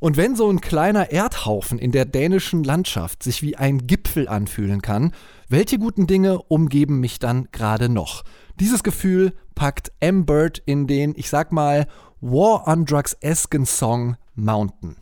Und 0.00 0.16
wenn 0.16 0.36
so 0.36 0.48
ein 0.48 0.60
kleiner 0.60 1.10
Erdhaufen 1.10 1.78
in 1.78 1.90
der 1.90 2.04
dänischen 2.04 2.62
Landschaft 2.62 3.22
sich 3.22 3.42
wie 3.42 3.56
ein 3.56 3.86
Gipfel 3.86 4.28
anfühlen 4.28 4.80
kann, 4.80 5.12
welche 5.48 5.78
guten 5.78 6.06
Dinge 6.06 6.40
umgeben 6.42 7.00
mich 7.00 7.18
dann 7.18 7.48
gerade 7.50 7.88
noch? 7.88 8.22
Dieses 8.60 8.84
Gefühl 8.84 9.32
packt 9.54 9.90
M. 9.98 10.24
Bird 10.24 10.62
in 10.66 10.86
den, 10.86 11.14
ich 11.16 11.30
sag 11.30 11.50
mal, 11.50 11.88
War 12.20 12.66
on 12.66 12.84
Drugs-esken 12.84 13.64
Song 13.64 14.16
Mountain. 14.34 14.96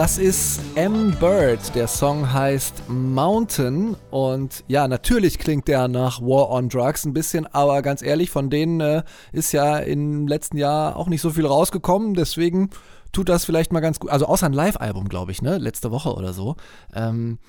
Das 0.00 0.16
ist 0.16 0.60
M. 0.76 1.10
Bird. 1.18 1.74
Der 1.74 1.88
Song 1.88 2.32
heißt 2.32 2.88
Mountain. 2.88 3.96
Und 4.12 4.62
ja, 4.68 4.86
natürlich 4.86 5.40
klingt 5.40 5.66
der 5.66 5.88
nach 5.88 6.20
War 6.20 6.50
on 6.50 6.68
Drugs 6.68 7.04
ein 7.04 7.12
bisschen, 7.12 7.48
aber 7.48 7.82
ganz 7.82 8.00
ehrlich, 8.00 8.30
von 8.30 8.48
denen 8.48 8.80
äh, 8.80 9.02
ist 9.32 9.50
ja 9.50 9.78
im 9.78 10.28
letzten 10.28 10.56
Jahr 10.56 10.94
auch 10.94 11.08
nicht 11.08 11.20
so 11.20 11.30
viel 11.30 11.46
rausgekommen. 11.46 12.14
Deswegen 12.14 12.70
tut 13.10 13.28
das 13.28 13.44
vielleicht 13.44 13.72
mal 13.72 13.80
ganz 13.80 13.98
gut. 13.98 14.10
Also 14.10 14.26
außer 14.26 14.46
ein 14.46 14.52
Live-Album, 14.52 15.08
glaube 15.08 15.32
ich, 15.32 15.42
ne? 15.42 15.58
Letzte 15.58 15.90
Woche 15.90 16.14
oder 16.14 16.32
so. 16.32 16.54
Ähm, 16.94 17.40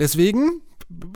deswegen 0.00 0.62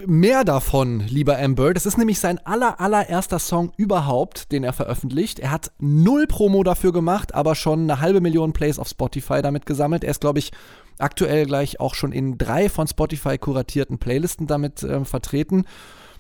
mehr 0.07 0.45
davon, 0.45 1.01
lieber 1.01 1.39
Amber. 1.39 1.73
Das 1.73 1.87
ist 1.87 1.97
nämlich 1.97 2.21
sein 2.21 2.39
aller, 2.45 2.81
allererster 2.81 3.39
Song 3.39 3.73
überhaupt, 3.77 4.53
den 4.53 4.65
er 4.65 4.73
veröffentlicht. 4.73 5.39
Er 5.39 5.51
hat 5.51 5.73
null 5.79 6.27
Promo 6.27 6.63
dafür 6.63 6.93
gemacht, 6.93 7.35
aber 7.35 7.55
schon 7.55 7.83
eine 7.83 8.01
halbe 8.01 8.21
Million 8.21 8.53
Plays 8.53 8.79
auf 8.79 8.89
Spotify 8.89 9.41
damit 9.41 9.65
gesammelt. 9.65 10.05
Er 10.05 10.11
ist, 10.11 10.21
glaube 10.21 10.41
ich, 10.41 10.53
aktuell 10.99 11.47
gleich 11.47 11.81
auch 11.81 11.95
schon 11.95 12.13
in 12.13 12.37
drei 12.37 12.69
von 12.69 12.87
Spotify 12.87 13.39
kuratierten 13.39 13.99
Playlisten 13.99 14.47
damit 14.47 14.83
äh, 14.83 15.05
vertreten. 15.05 15.65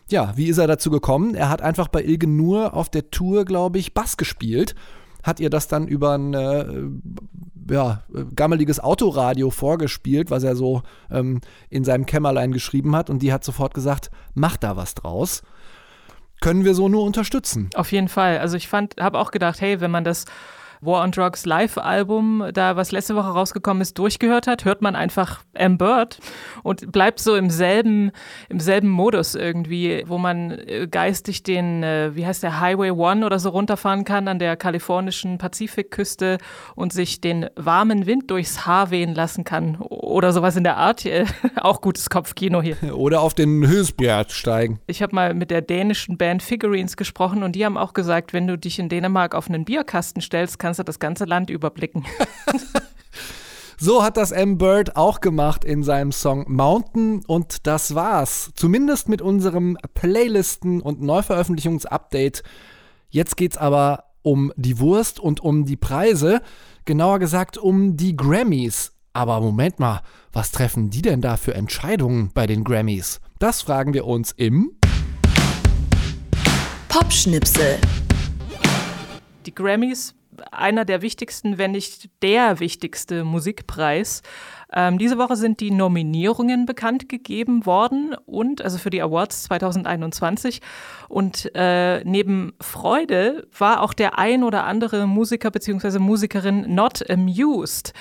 Ja, 0.08 0.32
wie 0.36 0.46
ist 0.46 0.58
er 0.58 0.66
dazu 0.66 0.90
gekommen? 0.90 1.34
Er 1.34 1.48
hat 1.48 1.62
einfach 1.62 1.88
bei 1.88 2.02
Ilge 2.02 2.26
Nur 2.26 2.74
auf 2.74 2.88
der 2.88 3.10
Tour, 3.10 3.44
glaube 3.44 3.78
ich, 3.78 3.94
Bass 3.94 4.16
gespielt 4.16 4.74
hat 5.22 5.40
ihr 5.40 5.50
das 5.50 5.68
dann 5.68 5.86
über 5.86 6.14
ein 6.14 6.34
äh, 6.34 6.64
ja, 7.72 8.02
gammeliges 8.34 8.80
Autoradio 8.80 9.50
vorgespielt, 9.50 10.30
was 10.30 10.42
er 10.42 10.54
so 10.56 10.82
ähm, 11.10 11.40
in 11.70 11.84
seinem 11.84 12.06
Kämmerlein 12.06 12.52
geschrieben 12.52 12.94
hat. 12.94 13.10
Und 13.10 13.20
die 13.20 13.32
hat 13.32 13.44
sofort 13.44 13.74
gesagt, 13.74 14.10
mach 14.34 14.56
da 14.56 14.76
was 14.76 14.94
draus. 14.94 15.42
Können 16.40 16.64
wir 16.64 16.74
so 16.74 16.88
nur 16.88 17.04
unterstützen. 17.04 17.70
Auf 17.74 17.92
jeden 17.92 18.08
Fall. 18.08 18.38
Also 18.38 18.56
ich 18.56 18.68
fand, 18.68 18.96
habe 19.00 19.18
auch 19.18 19.30
gedacht, 19.30 19.60
hey, 19.60 19.80
wenn 19.80 19.90
man 19.90 20.04
das 20.04 20.26
war 20.82 21.02
on 21.02 21.12
Drugs 21.12 21.46
Live-Album, 21.46 22.50
da 22.52 22.76
was 22.76 22.90
letzte 22.90 23.14
Woche 23.14 23.28
rausgekommen 23.28 23.80
ist, 23.80 23.98
durchgehört 23.98 24.48
hat, 24.48 24.64
hört 24.64 24.82
man 24.82 24.96
einfach 24.96 25.40
Am 25.56 25.78
Bird 25.78 26.18
und 26.64 26.90
bleibt 26.90 27.20
so 27.20 27.36
im 27.36 27.50
selben, 27.50 28.10
im 28.48 28.58
selben 28.58 28.88
Modus 28.88 29.36
irgendwie, 29.36 30.02
wo 30.06 30.18
man 30.18 30.50
äh, 30.50 30.88
geistig 30.90 31.44
den, 31.44 31.84
äh, 31.84 32.10
wie 32.14 32.26
heißt 32.26 32.42
der, 32.42 32.60
Highway 32.60 32.90
One 32.90 33.24
oder 33.24 33.38
so 33.38 33.50
runterfahren 33.50 34.04
kann 34.04 34.26
an 34.26 34.40
der 34.40 34.56
kalifornischen 34.56 35.38
Pazifikküste 35.38 36.38
und 36.74 36.92
sich 36.92 37.20
den 37.20 37.46
warmen 37.54 38.06
Wind 38.06 38.30
durchs 38.30 38.66
Haar 38.66 38.90
wehen 38.90 39.14
lassen 39.14 39.44
kann 39.44 39.76
oder 39.76 40.32
sowas 40.32 40.56
in 40.56 40.64
der 40.64 40.76
Art. 40.76 41.04
Auch 41.60 41.80
gutes 41.80 42.10
Kopfkino 42.10 42.60
hier. 42.60 42.76
Oder 42.94 43.20
auf 43.20 43.34
den 43.34 43.66
Höchstberg 43.66 44.30
steigen. 44.30 44.80
Ich 44.86 45.02
habe 45.02 45.14
mal 45.14 45.32
mit 45.32 45.50
der 45.50 45.62
dänischen 45.62 46.18
Band 46.18 46.42
Figurines 46.42 46.96
gesprochen 46.96 47.42
und 47.42 47.52
die 47.52 47.64
haben 47.64 47.76
auch 47.76 47.92
gesagt, 47.92 48.32
wenn 48.32 48.46
du 48.46 48.58
dich 48.58 48.78
in 48.78 48.88
Dänemark 48.88 49.34
auf 49.34 49.48
einen 49.48 49.64
Bierkasten 49.64 50.20
stellst, 50.20 50.58
kannst 50.58 50.71
kannst 50.72 50.78
du 50.78 50.84
das 50.84 50.98
ganze 50.98 51.26
Land 51.26 51.50
überblicken. 51.50 52.04
So 53.78 54.04
hat 54.04 54.16
das 54.16 54.30
M-Bird 54.30 54.94
auch 54.94 55.20
gemacht 55.20 55.64
in 55.64 55.82
seinem 55.82 56.12
Song 56.12 56.44
Mountain 56.46 57.24
und 57.26 57.66
das 57.66 57.96
war's. 57.96 58.52
Zumindest 58.54 59.08
mit 59.08 59.20
unserem 59.20 59.76
Playlisten- 59.94 60.80
und 60.80 61.02
Neuveröffentlichungsupdate. 61.02 62.44
Jetzt 63.08 63.36
geht's 63.36 63.56
aber 63.56 64.04
um 64.22 64.52
die 64.54 64.78
Wurst 64.78 65.18
und 65.18 65.40
um 65.40 65.64
die 65.64 65.74
Preise. 65.74 66.42
Genauer 66.84 67.18
gesagt 67.18 67.58
um 67.58 67.96
die 67.96 68.14
Grammys. 68.14 68.92
Aber 69.14 69.40
Moment 69.40 69.80
mal, 69.80 70.02
was 70.32 70.52
treffen 70.52 70.90
die 70.90 71.02
denn 71.02 71.20
da 71.20 71.36
für 71.36 71.56
Entscheidungen 71.56 72.30
bei 72.32 72.46
den 72.46 72.62
Grammys? 72.62 73.20
Das 73.40 73.62
fragen 73.62 73.94
wir 73.94 74.06
uns 74.06 74.30
im 74.30 74.70
Popschnipsel. 76.88 77.78
Die 79.44 79.52
Grammys 79.52 80.14
einer 80.50 80.84
der 80.84 81.02
wichtigsten, 81.02 81.58
wenn 81.58 81.72
nicht 81.72 82.10
der 82.22 82.60
wichtigste 82.60 83.24
Musikpreis. 83.24 84.22
Ähm, 84.74 84.98
diese 84.98 85.18
Woche 85.18 85.36
sind 85.36 85.60
die 85.60 85.70
Nominierungen 85.70 86.64
bekannt 86.64 87.08
gegeben 87.08 87.66
worden 87.66 88.14
und 88.24 88.62
also 88.62 88.78
für 88.78 88.90
die 88.90 89.02
Awards 89.02 89.44
2021. 89.44 90.60
Und 91.08 91.50
äh, 91.54 92.02
neben 92.04 92.54
Freude 92.60 93.46
war 93.56 93.82
auch 93.82 93.92
der 93.92 94.18
ein 94.18 94.42
oder 94.42 94.64
andere 94.64 95.06
Musiker 95.06 95.50
bzw. 95.50 95.98
Musikerin 95.98 96.74
not 96.74 97.08
amused. 97.10 97.92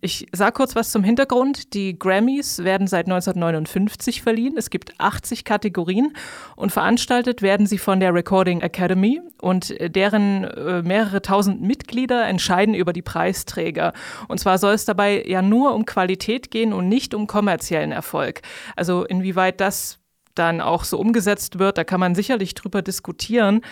Ich 0.00 0.28
sage 0.32 0.52
kurz 0.52 0.76
was 0.76 0.92
zum 0.92 1.02
Hintergrund. 1.02 1.74
Die 1.74 1.98
Grammys 1.98 2.62
werden 2.62 2.86
seit 2.86 3.06
1959 3.06 4.22
verliehen. 4.22 4.54
Es 4.56 4.70
gibt 4.70 4.94
80 4.98 5.44
Kategorien 5.44 6.14
und 6.54 6.70
veranstaltet 6.70 7.42
werden 7.42 7.66
sie 7.66 7.78
von 7.78 7.98
der 7.98 8.14
Recording 8.14 8.60
Academy 8.60 9.20
und 9.40 9.74
deren 9.80 10.44
äh, 10.44 10.82
mehrere 10.82 11.22
tausend 11.22 11.60
Mitglieder 11.60 12.26
entscheiden 12.26 12.74
über 12.74 12.92
die 12.92 13.02
Preisträger. 13.02 13.92
Und 14.28 14.38
zwar 14.38 14.58
soll 14.58 14.74
es 14.74 14.84
dabei 14.84 15.24
ja 15.26 15.42
nur 15.42 15.74
um 15.74 15.84
Qualität 15.84 16.19
gehen 16.50 16.72
und 16.72 16.88
nicht 16.88 17.14
um 17.14 17.26
kommerziellen 17.26 17.92
Erfolg. 17.92 18.42
Also 18.76 19.04
inwieweit 19.04 19.60
das 19.60 19.98
dann 20.34 20.60
auch 20.60 20.84
so 20.84 20.98
umgesetzt 20.98 21.58
wird, 21.58 21.78
da 21.78 21.84
kann 21.84 22.00
man 22.00 22.14
sicherlich 22.14 22.54
drüber 22.54 22.82
diskutieren. 22.82 23.62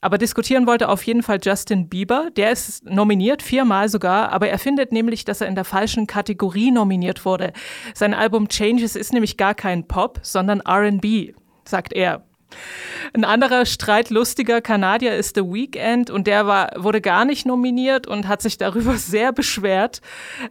Aber 0.00 0.18
diskutieren 0.18 0.66
wollte 0.66 0.90
auf 0.90 1.02
jeden 1.04 1.22
Fall 1.22 1.38
Justin 1.42 1.88
Bieber. 1.88 2.28
Der 2.36 2.50
ist 2.50 2.84
nominiert, 2.84 3.42
viermal 3.42 3.88
sogar, 3.88 4.32
aber 4.32 4.50
er 4.50 4.58
findet 4.58 4.92
nämlich, 4.92 5.24
dass 5.24 5.40
er 5.40 5.46
in 5.46 5.54
der 5.54 5.64
falschen 5.64 6.06
Kategorie 6.06 6.70
nominiert 6.70 7.24
wurde. 7.24 7.54
Sein 7.94 8.12
Album 8.12 8.48
Changes 8.48 8.96
ist 8.96 9.14
nämlich 9.14 9.38
gar 9.38 9.54
kein 9.54 9.88
Pop, 9.88 10.20
sondern 10.22 10.60
RB, 10.60 11.34
sagt 11.64 11.94
er. 11.94 12.22
Ein 13.12 13.24
anderer 13.24 13.66
streitlustiger 13.66 14.60
Kanadier 14.60 15.14
ist 15.14 15.36
The 15.36 15.42
Weeknd 15.42 16.10
und 16.10 16.26
der 16.26 16.46
war, 16.46 16.70
wurde 16.76 17.00
gar 17.00 17.24
nicht 17.24 17.46
nominiert 17.46 18.06
und 18.06 18.26
hat 18.26 18.42
sich 18.42 18.58
darüber 18.58 18.94
sehr 18.96 19.32
beschwert. 19.32 20.00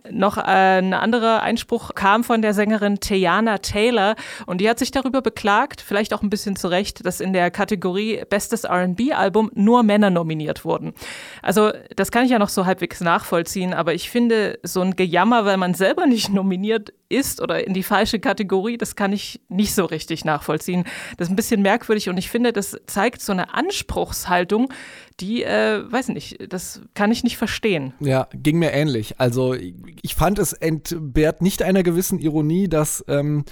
Noch 0.10 0.38
ein 0.38 0.94
anderer 0.94 1.42
Einspruch 1.42 1.94
kam 1.96 2.24
von 2.24 2.42
der 2.42 2.54
Sängerin 2.54 3.00
Teyana 3.00 3.58
Taylor 3.58 4.16
und 4.46 4.62
die 4.62 4.70
hat 4.70 4.80
sich 4.80 4.92
darüber 4.92 5.22
beklagt, 5.22 5.82
vielleicht 5.82 6.14
auch 6.14 6.22
ein 6.22 6.30
bisschen 6.30 6.56
zu 6.56 6.68
Recht, 6.68 7.06
dass 7.06 7.20
in 7.20 7.34
der 7.34 7.52
Kategorie 7.52 8.24
Bestes 8.30 8.66
RB-Album 8.66 9.52
nur 9.56 9.84
Männer 9.84 10.10
nominiert 10.10 10.64
wurden. 10.64 10.94
Also 11.42 11.72
das 11.96 12.12
kann 12.12 12.26
ich 12.26 12.32
ja 12.32 12.40
noch 12.40 12.50
so 12.50 12.66
halbwegs 12.66 13.02
nachvollziehen, 13.02 13.74
aber 13.74 13.94
ich 13.94 14.10
finde 14.10 14.60
so 14.64 14.82
ein 14.82 14.96
Gejammer, 14.96 15.46
weil 15.46 15.58
man 15.58 15.74
selber 15.74 16.06
nicht 16.06 16.30
nominiert 16.30 16.94
ist 17.14 17.42
oder 17.42 17.66
in 17.66 17.74
die 17.74 17.84
falsche 17.84 18.20
Kategorie, 18.20 18.78
das 18.78 18.96
kann 18.96 19.14
ich 19.14 19.42
nicht 19.50 19.74
so 19.74 19.86
richtig 19.86 20.26
nachvollziehen. 20.26 20.86
Das 21.18 21.28
ist 21.28 21.32
ein 21.32 21.36
bisschen 21.36 21.62
merkwürdig 21.62 22.10
und 22.10 22.18
ich 22.18 22.30
finde, 22.30 22.54
das 22.54 22.78
zeigt 22.88 23.22
so 23.22 23.32
eine 23.32 23.54
Anspruchshaltung, 23.54 24.72
die, 25.20 25.44
äh, 25.44 25.84
weiß 25.92 26.10
nicht, 26.10 26.52
das 26.52 26.82
kann 26.94 27.12
ich 27.12 27.24
nicht 27.24 27.38
verstehen. 27.38 27.94
Ja, 28.00 28.28
ging 28.34 28.60
mir 28.60 28.72
ähnlich. 28.72 29.20
Also 29.20 29.54
ich 29.54 30.16
fand 30.16 30.40
es 30.40 30.54
entbehrt 30.54 31.42
nicht 31.42 31.62
einer 31.62 31.84
gewissen 31.84 32.20
Ironie, 32.20 32.68
dass 32.68 33.04
ähm, 33.08 33.46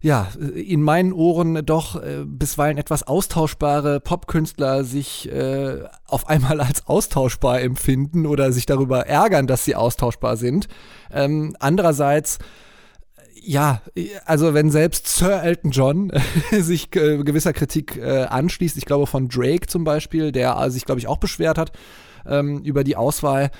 ja, 0.00 0.28
in 0.54 0.82
meinen 0.82 1.12
Ohren 1.12 1.64
doch 1.64 1.96
äh, 2.02 2.24
bisweilen 2.24 2.78
etwas 2.78 3.02
austauschbare 3.02 4.00
Popkünstler 4.00 4.84
sich 4.84 5.30
äh, 5.32 5.84
auf 6.06 6.28
einmal 6.28 6.60
als 6.60 6.86
austauschbar 6.86 7.60
empfinden 7.60 8.26
oder 8.26 8.52
sich 8.52 8.66
darüber 8.66 9.06
ärgern, 9.06 9.46
dass 9.46 9.64
sie 9.64 9.74
austauschbar 9.74 10.36
sind. 10.36 10.68
Ähm, 11.10 11.56
andererseits 11.58 12.38
ja, 13.46 13.80
also 14.24 14.54
wenn 14.54 14.70
selbst 14.70 15.06
Sir 15.06 15.42
Elton 15.42 15.70
John 15.70 16.12
sich 16.50 16.94
äh, 16.96 17.22
gewisser 17.22 17.52
Kritik 17.52 17.96
äh, 17.96 18.24
anschließt, 18.24 18.76
ich 18.76 18.86
glaube 18.86 19.06
von 19.06 19.28
Drake 19.28 19.68
zum 19.68 19.84
Beispiel, 19.84 20.32
der 20.32 20.68
sich, 20.70 20.84
glaube 20.84 20.98
ich, 20.98 21.06
auch 21.06 21.18
beschwert 21.18 21.56
hat 21.56 21.70
ähm, 22.26 22.62
über 22.64 22.82
die 22.82 22.96
Auswahl, 22.96 23.50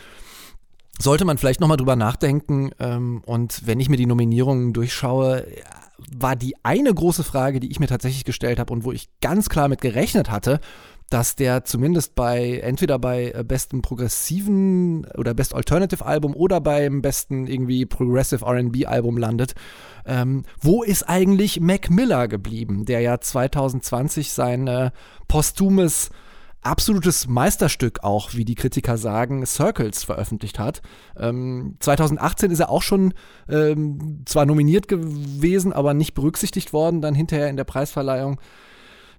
sollte 0.99 1.25
man 1.25 1.39
vielleicht 1.39 1.61
nochmal 1.61 1.77
drüber 1.77 1.97
nachdenken. 1.97 2.71
Ähm, 2.79 3.23
und 3.27 3.67
wenn 3.67 3.81
ich 3.81 3.89
mir 3.89 3.97
die 3.97 4.07
Nominierungen 4.07 4.73
durchschaue, 4.73 5.47
war 6.15 6.37
die 6.37 6.55
eine 6.63 6.93
große 6.93 7.25
Frage, 7.25 7.61
die 7.61 7.71
ich 7.71 7.81
mir 7.81 7.87
tatsächlich 7.87 8.25
gestellt 8.25 8.59
habe 8.59 8.73
und 8.73 8.85
wo 8.85 8.93
ich 8.93 9.09
ganz 9.21 9.49
klar 9.49 9.69
mit 9.69 9.81
gerechnet 9.81 10.31
hatte, 10.31 10.61
dass 11.11 11.37
der 11.37 11.65
zumindest 11.65 12.15
bei 12.15 12.59
entweder 12.59 12.99
bei 12.99 13.31
äh, 13.31 13.45
besten 13.45 13.81
progressiven 13.81 15.07
oder 15.17 15.35
Best 15.35 15.55
Alternative 15.55 16.05
Album 16.05 16.35
oder 16.35 16.61
beim 16.61 17.01
besten 17.01 17.47
irgendwie 17.47 17.87
Progressive 17.87 18.45
RB 18.45 18.87
Album 18.87 19.17
landet. 19.17 19.55
Ähm, 20.05 20.45
wo 20.61 20.83
ist 20.83 21.09
eigentlich 21.09 21.61
Mac 21.61 21.91
Miller 21.91 22.27
geblieben, 22.27 22.85
der 22.87 23.01
ja 23.01 23.21
2020 23.21 24.33
sein 24.33 24.67
äh, 24.67 24.91
posthumes 25.29 26.11
absolutes 26.67 27.27
Meisterstück 27.27 28.03
auch, 28.03 28.35
wie 28.35 28.45
die 28.45 28.55
Kritiker 28.55 28.99
sagen, 28.99 29.45
Circles 29.47 30.05
veröffentlicht 30.05 30.59
hat. 30.59 30.83
Ähm, 31.19 31.77
2018 31.81 32.51
ist 32.51 32.61
er 32.61 32.71
auch 32.71 32.83
schon 32.83 33.15
ähm, 33.49 34.23
zwar 34.27 34.47
nominiert 34.47 34.89
gewesen, 34.89 35.73
aber 35.73 35.95
nicht 35.95 36.15
berücksichtigt 36.15 36.73
worden, 36.73 37.01
dann 37.01 37.15
hinterher 37.15 37.49
in 37.49 37.57
der 37.57 37.65
Preisverleihung. 37.65 38.41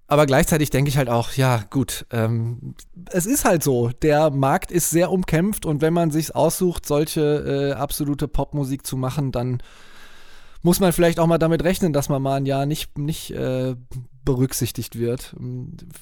Aber 0.10 0.26
gleichzeitig 0.26 0.70
denke 0.70 0.90
ich 0.90 0.98
halt 0.98 1.10
auch, 1.10 1.34
ja, 1.34 1.64
gut, 1.70 2.06
ähm, 2.12 2.76
es 3.12 3.26
ist 3.26 3.44
halt 3.44 3.62
so. 3.62 3.90
Der 4.02 4.30
Markt 4.30 4.72
ist 4.72 4.90
sehr 4.90 5.12
umkämpft 5.12 5.66
und 5.66 5.82
wenn 5.82 5.94
man 5.94 6.12
sich 6.12 6.34
aussucht, 6.34 6.86
solche 6.86 7.22
äh, 7.22 7.74
absolute 7.74 8.30
Popmusik 8.30 8.86
zu 8.86 8.96
machen, 8.96 9.34
dann 9.34 9.62
muss 10.62 10.80
man 10.80 10.94
vielleicht 10.94 11.20
auch 11.20 11.28
mal 11.28 11.38
damit 11.38 11.64
rechnen, 11.64 11.94
dass 11.94 12.10
man 12.10 12.22
mal 12.22 12.36
ein 12.36 12.46
Jahr 12.46 12.66
nicht, 12.66 12.98
nicht 12.98 13.32
äh, 13.32 13.76
berücksichtigt 14.26 15.00
wird. 15.00 15.36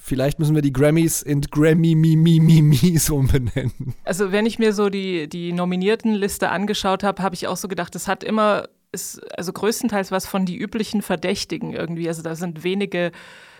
Vielleicht 0.01 0.39
müssen 0.39 0.55
wir 0.55 0.63
die 0.63 0.73
Grammys 0.73 1.21
in 1.21 1.41
Grammy 1.41 1.93
Mi 1.93 2.15
Mi 2.15 2.39
Mi 2.39 2.61
Mies 2.61 3.09
umbenennen. 3.09 3.93
Also 4.03 4.31
wenn 4.31 4.45
ich 4.45 4.57
mir 4.57 4.73
so 4.73 4.89
die, 4.89 5.29
die 5.29 5.53
Nominiertenliste 5.53 6.49
angeschaut 6.49 7.03
habe, 7.03 7.21
habe 7.21 7.35
ich 7.35 7.47
auch 7.47 7.57
so 7.57 7.67
gedacht, 7.67 7.95
es 7.95 8.07
hat 8.07 8.23
immer, 8.23 8.67
ist 8.91 9.21
also 9.37 9.53
größtenteils 9.53 10.11
was 10.11 10.25
von 10.25 10.45
die 10.45 10.57
üblichen 10.57 11.03
Verdächtigen 11.03 11.73
irgendwie. 11.73 12.07
Also 12.07 12.23
da 12.23 12.35
sind 12.35 12.63
wenige 12.63 13.11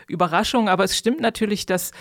Überraschungen, 0.08 0.68
aber 0.68 0.84
es 0.84 0.98
stimmt 0.98 1.20
natürlich, 1.20 1.66
dass 1.66 1.92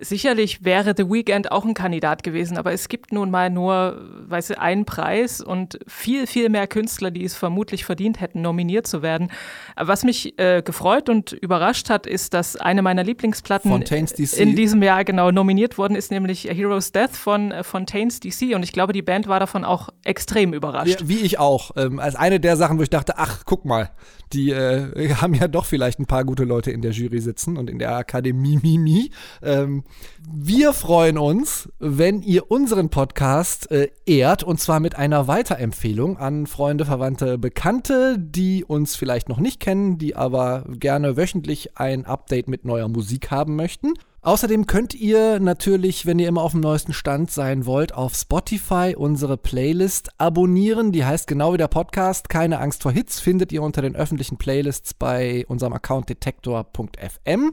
Sicherlich 0.00 0.64
wäre 0.64 0.94
The 0.96 1.10
Weeknd 1.10 1.52
auch 1.52 1.64
ein 1.64 1.74
Kandidat 1.74 2.22
gewesen, 2.22 2.56
aber 2.56 2.72
es 2.72 2.88
gibt 2.88 3.12
nun 3.12 3.30
mal 3.30 3.50
nur, 3.50 4.00
weißt 4.28 4.50
du, 4.50 4.60
einen 4.60 4.84
Preis 4.84 5.40
und 5.40 5.78
viel, 5.86 6.26
viel 6.26 6.48
mehr 6.48 6.66
Künstler, 6.66 7.10
die 7.10 7.24
es 7.24 7.34
vermutlich 7.34 7.84
verdient 7.84 8.20
hätten, 8.20 8.40
nominiert 8.40 8.86
zu 8.86 9.02
werden. 9.02 9.30
Was 9.76 10.04
mich 10.04 10.38
äh, 10.38 10.62
gefreut 10.62 11.08
und 11.08 11.32
überrascht 11.32 11.90
hat, 11.90 12.06
ist, 12.06 12.34
dass 12.34 12.56
eine 12.56 12.82
meiner 12.82 13.04
Lieblingsplatten 13.04 13.70
in 13.72 14.56
diesem 14.56 14.82
Jahr 14.82 15.04
genau 15.04 15.30
nominiert 15.30 15.76
worden 15.78 15.96
ist, 15.96 16.10
nämlich 16.10 16.44
Heroes 16.44 16.92
Death 16.92 17.16
von 17.16 17.52
äh, 17.52 17.62
Fontaines 17.62 18.20
DC. 18.20 18.54
Und 18.54 18.62
ich 18.62 18.72
glaube, 18.72 18.92
die 18.92 19.02
Band 19.02 19.28
war 19.28 19.40
davon 19.40 19.64
auch 19.64 19.90
extrem 20.04 20.54
überrascht. 20.54 21.02
Wie, 21.02 21.20
wie 21.20 21.20
ich 21.20 21.38
auch. 21.38 21.72
Ähm, 21.76 21.98
als 21.98 22.16
eine 22.16 22.40
der 22.40 22.56
Sachen, 22.56 22.78
wo 22.78 22.82
ich 22.82 22.90
dachte, 22.90 23.18
ach, 23.18 23.42
guck 23.44 23.64
mal, 23.64 23.90
die 24.32 24.50
äh, 24.50 25.14
haben 25.20 25.34
ja 25.34 25.48
doch 25.48 25.66
vielleicht 25.66 25.98
ein 25.98 26.06
paar 26.06 26.24
gute 26.24 26.44
Leute 26.44 26.70
in 26.70 26.82
der 26.82 26.92
Jury 26.92 27.20
sitzen 27.20 27.56
und 27.56 27.68
in 27.68 27.78
der 27.78 27.96
Akademie 27.96 28.58
Mimi. 28.62 29.10
Ähm, 29.42 29.84
wir 30.32 30.72
freuen 30.72 31.18
uns, 31.18 31.68
wenn 31.78 32.22
ihr 32.22 32.50
unseren 32.50 32.90
Podcast 32.90 33.70
äh, 33.70 33.90
ehrt 34.06 34.42
und 34.42 34.60
zwar 34.60 34.80
mit 34.80 34.96
einer 34.96 35.28
Weiterempfehlung 35.28 36.18
an 36.18 36.46
Freunde, 36.46 36.84
Verwandte, 36.84 37.38
Bekannte, 37.38 38.18
die 38.18 38.64
uns 38.64 38.96
vielleicht 38.96 39.28
noch 39.28 39.38
nicht 39.38 39.60
kennen, 39.60 39.98
die 39.98 40.16
aber 40.16 40.64
gerne 40.68 41.16
wöchentlich 41.16 41.78
ein 41.78 42.06
Update 42.06 42.48
mit 42.48 42.64
neuer 42.64 42.88
Musik 42.88 43.30
haben 43.30 43.56
möchten. 43.56 43.94
Außerdem 44.22 44.66
könnt 44.66 44.94
ihr 44.94 45.40
natürlich, 45.40 46.04
wenn 46.04 46.18
ihr 46.18 46.28
immer 46.28 46.42
auf 46.42 46.52
dem 46.52 46.60
neuesten 46.60 46.92
Stand 46.92 47.30
sein 47.30 47.64
wollt, 47.64 47.94
auf 47.94 48.14
Spotify 48.14 48.94
unsere 48.94 49.38
Playlist 49.38 50.10
abonnieren. 50.18 50.92
Die 50.92 51.06
heißt 51.06 51.26
genau 51.26 51.54
wie 51.54 51.58
der 51.58 51.68
Podcast 51.68 52.28
Keine 52.28 52.58
Angst 52.60 52.82
vor 52.82 52.92
Hits, 52.92 53.18
findet 53.18 53.50
ihr 53.50 53.62
unter 53.62 53.80
den 53.80 53.96
öffentlichen 53.96 54.36
Playlists 54.36 54.92
bei 54.92 55.46
unserem 55.48 55.72
Account 55.72 56.10
detektor.fm. 56.10 57.52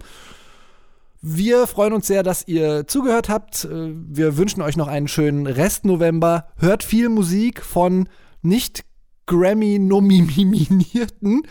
Wir 1.21 1.67
freuen 1.67 1.93
uns 1.93 2.07
sehr, 2.07 2.23
dass 2.23 2.47
ihr 2.47 2.87
zugehört 2.87 3.29
habt. 3.29 3.67
Wir 3.69 4.37
wünschen 4.37 4.61
euch 4.61 4.77
noch 4.77 4.87
einen 4.87 5.07
schönen 5.07 5.47
Rest 5.47 5.85
November. 5.85 6.47
Hört 6.57 6.83
viel 6.83 7.09
Musik 7.09 7.63
von 7.63 8.07
nicht 8.41 8.85
Grammy-nominierten 9.25 11.43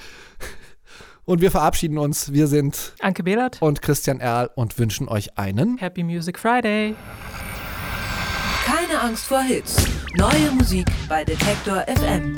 und 1.24 1.40
wir 1.40 1.50
verabschieden 1.50 1.98
uns. 1.98 2.32
Wir 2.32 2.46
sind 2.46 2.94
Anke 3.00 3.22
Behlert 3.22 3.60
und 3.60 3.82
Christian 3.82 4.20
Erl 4.20 4.50
und 4.54 4.78
wünschen 4.78 5.08
euch 5.08 5.36
einen 5.36 5.78
Happy 5.78 6.02
Music 6.02 6.38
Friday. 6.38 6.94
Keine 8.64 9.00
Angst 9.00 9.26
vor 9.26 9.42
Hits. 9.42 9.76
Neue 10.16 10.50
Musik 10.52 10.86
bei 11.08 11.24
Detektor 11.24 11.84
FM. 11.86 12.34